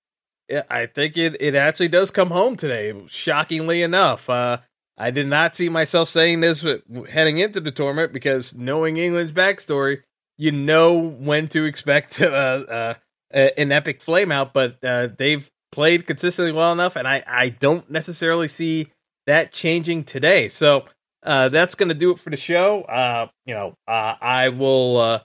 I 0.71 0.87
think 0.87 1.17
it, 1.17 1.41
it 1.41 1.55
actually 1.55 1.89
does 1.89 2.11
come 2.11 2.31
home 2.31 2.57
today, 2.57 2.93
shockingly 3.07 3.83
enough. 3.83 4.29
Uh, 4.29 4.59
I 4.99 5.11
did 5.11 5.27
not 5.27 5.57
see 5.57 5.69
myself 5.69 6.11
saying 6.11 6.41
this 6.41 6.65
heading 7.11 7.39
into 7.39 7.61
the 7.61 7.71
tournament 7.71 8.13
because 8.13 8.55
knowing 8.55 8.97
England's 8.97 9.33
backstory, 9.33 10.03
you 10.43 10.51
know 10.51 10.99
when 10.99 11.47
to 11.47 11.65
expect 11.65 12.21
uh, 12.21 12.27
uh, 12.27 12.95
an 13.33 13.71
epic 13.71 14.01
flameout, 14.01 14.53
but 14.53 14.77
uh, 14.83 15.09
they've 15.17 15.49
played 15.71 16.05
consistently 16.05 16.53
well 16.53 16.73
enough, 16.73 16.97
and 16.97 17.07
I, 17.07 17.23
I 17.27 17.49
don't 17.51 17.89
necessarily 17.89 18.49
see 18.49 18.89
that 19.29 19.53
changing 19.53 20.03
today. 20.03 20.49
So 20.49 20.87
uh, 21.23 21.49
that's 21.49 21.77
going 21.77 21.91
to 21.91 21.95
do 21.95 22.11
it 22.11 22.19
for 22.19 22.31
the 22.31 22.37
show. 22.37 22.83
Uh, 22.83 23.29
you 23.47 23.55
know, 23.55 23.77
I 23.87 24.49
will 24.49 25.23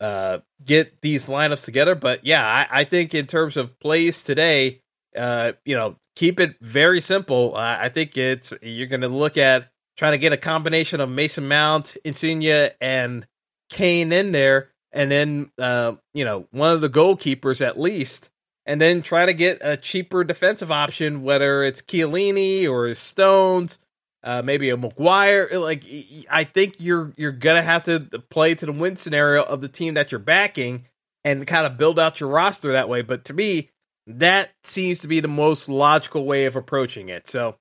uh, 0.00 0.38
get 0.64 1.00
these 1.00 1.26
lineups 1.26 1.64
together. 1.64 1.94
But 1.94 2.26
yeah, 2.26 2.44
I, 2.44 2.80
I, 2.80 2.84
think 2.84 3.14
in 3.14 3.26
terms 3.26 3.56
of 3.56 3.78
plays 3.78 4.24
today, 4.24 4.82
uh, 5.16 5.52
you 5.64 5.76
know, 5.76 5.96
keep 6.16 6.40
it 6.40 6.56
very 6.60 7.00
simple. 7.00 7.54
Uh, 7.54 7.76
I 7.78 7.88
think 7.88 8.16
it's 8.16 8.52
you're 8.60 8.88
going 8.88 9.02
to 9.02 9.08
look 9.08 9.38
at 9.38 9.70
trying 9.96 10.12
to 10.12 10.18
get 10.18 10.32
a 10.32 10.36
combination 10.36 11.00
of 11.00 11.08
Mason 11.08 11.46
Mount, 11.46 11.96
Insigne, 12.04 12.70
and 12.80 13.26
Kane 13.70 14.12
in 14.12 14.32
there, 14.32 14.70
and 14.92 15.10
then 15.10 15.50
uh, 15.58 15.94
you 16.14 16.24
know 16.24 16.46
one 16.50 16.72
of 16.72 16.80
the 16.80 16.90
goalkeepers 16.90 17.64
at 17.64 17.78
least. 17.78 18.30
And 18.68 18.80
then 18.80 19.00
try 19.00 19.26
to 19.26 19.32
get 19.32 19.58
a 19.60 19.76
cheaper 19.76 20.24
defensive 20.24 20.72
option, 20.72 21.22
whether 21.22 21.62
it's 21.62 21.80
Chiellini 21.82 22.68
or 22.68 22.92
Stones 22.96 23.78
uh, 24.26 24.42
maybe 24.42 24.68
a 24.70 24.76
Maguire. 24.76 25.48
Like 25.52 25.84
I 26.28 26.44
think 26.44 26.74
you're 26.80 27.12
you're 27.16 27.32
gonna 27.32 27.62
have 27.62 27.84
to 27.84 28.00
play 28.28 28.54
to 28.56 28.66
the 28.66 28.72
win 28.72 28.96
scenario 28.96 29.42
of 29.44 29.60
the 29.60 29.68
team 29.68 29.94
that 29.94 30.12
you're 30.12 30.18
backing 30.18 30.86
and 31.24 31.46
kind 31.46 31.64
of 31.64 31.78
build 31.78 31.98
out 31.98 32.20
your 32.20 32.28
roster 32.28 32.72
that 32.72 32.88
way. 32.88 33.02
But 33.02 33.24
to 33.26 33.34
me, 33.34 33.70
that 34.06 34.50
seems 34.64 34.98
to 35.00 35.08
be 35.08 35.20
the 35.20 35.28
most 35.28 35.68
logical 35.68 36.26
way 36.26 36.44
of 36.44 36.56
approaching 36.56 37.08
it. 37.08 37.28
So 37.28 37.56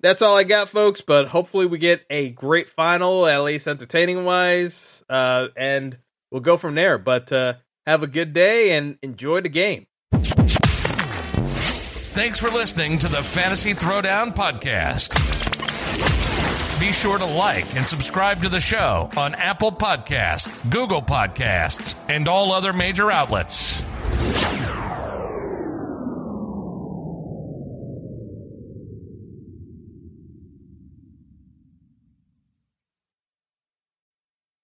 that's 0.00 0.22
all 0.22 0.36
I 0.36 0.44
got, 0.44 0.68
folks. 0.68 1.00
But 1.00 1.28
hopefully 1.28 1.66
we 1.66 1.78
get 1.78 2.04
a 2.10 2.30
great 2.30 2.68
final, 2.68 3.26
at 3.26 3.42
least 3.42 3.66
entertaining 3.68 4.24
wise, 4.24 5.02
uh, 5.08 5.48
and 5.56 5.98
we'll 6.30 6.40
go 6.40 6.56
from 6.56 6.74
there. 6.74 6.98
But 6.98 7.32
uh, 7.32 7.54
have 7.86 8.02
a 8.02 8.06
good 8.06 8.32
day 8.32 8.72
and 8.72 8.98
enjoy 9.02 9.40
the 9.40 9.48
game. 9.48 9.86
Thanks 12.12 12.38
for 12.38 12.50
listening 12.50 12.98
to 12.98 13.08
the 13.08 13.22
Fantasy 13.22 13.72
Throwdown 13.72 14.34
Podcast. 14.34 15.18
Be 16.80 16.92
sure 16.92 17.18
to 17.18 17.24
like 17.24 17.76
and 17.76 17.86
subscribe 17.86 18.42
to 18.42 18.48
the 18.48 18.60
show 18.60 19.10
on 19.16 19.34
Apple 19.34 19.70
Podcasts, 19.70 20.70
Google 20.70 21.02
Podcasts, 21.02 21.94
and 22.08 22.26
all 22.26 22.52
other 22.52 22.72
major 22.72 23.10
outlets. 23.10 23.82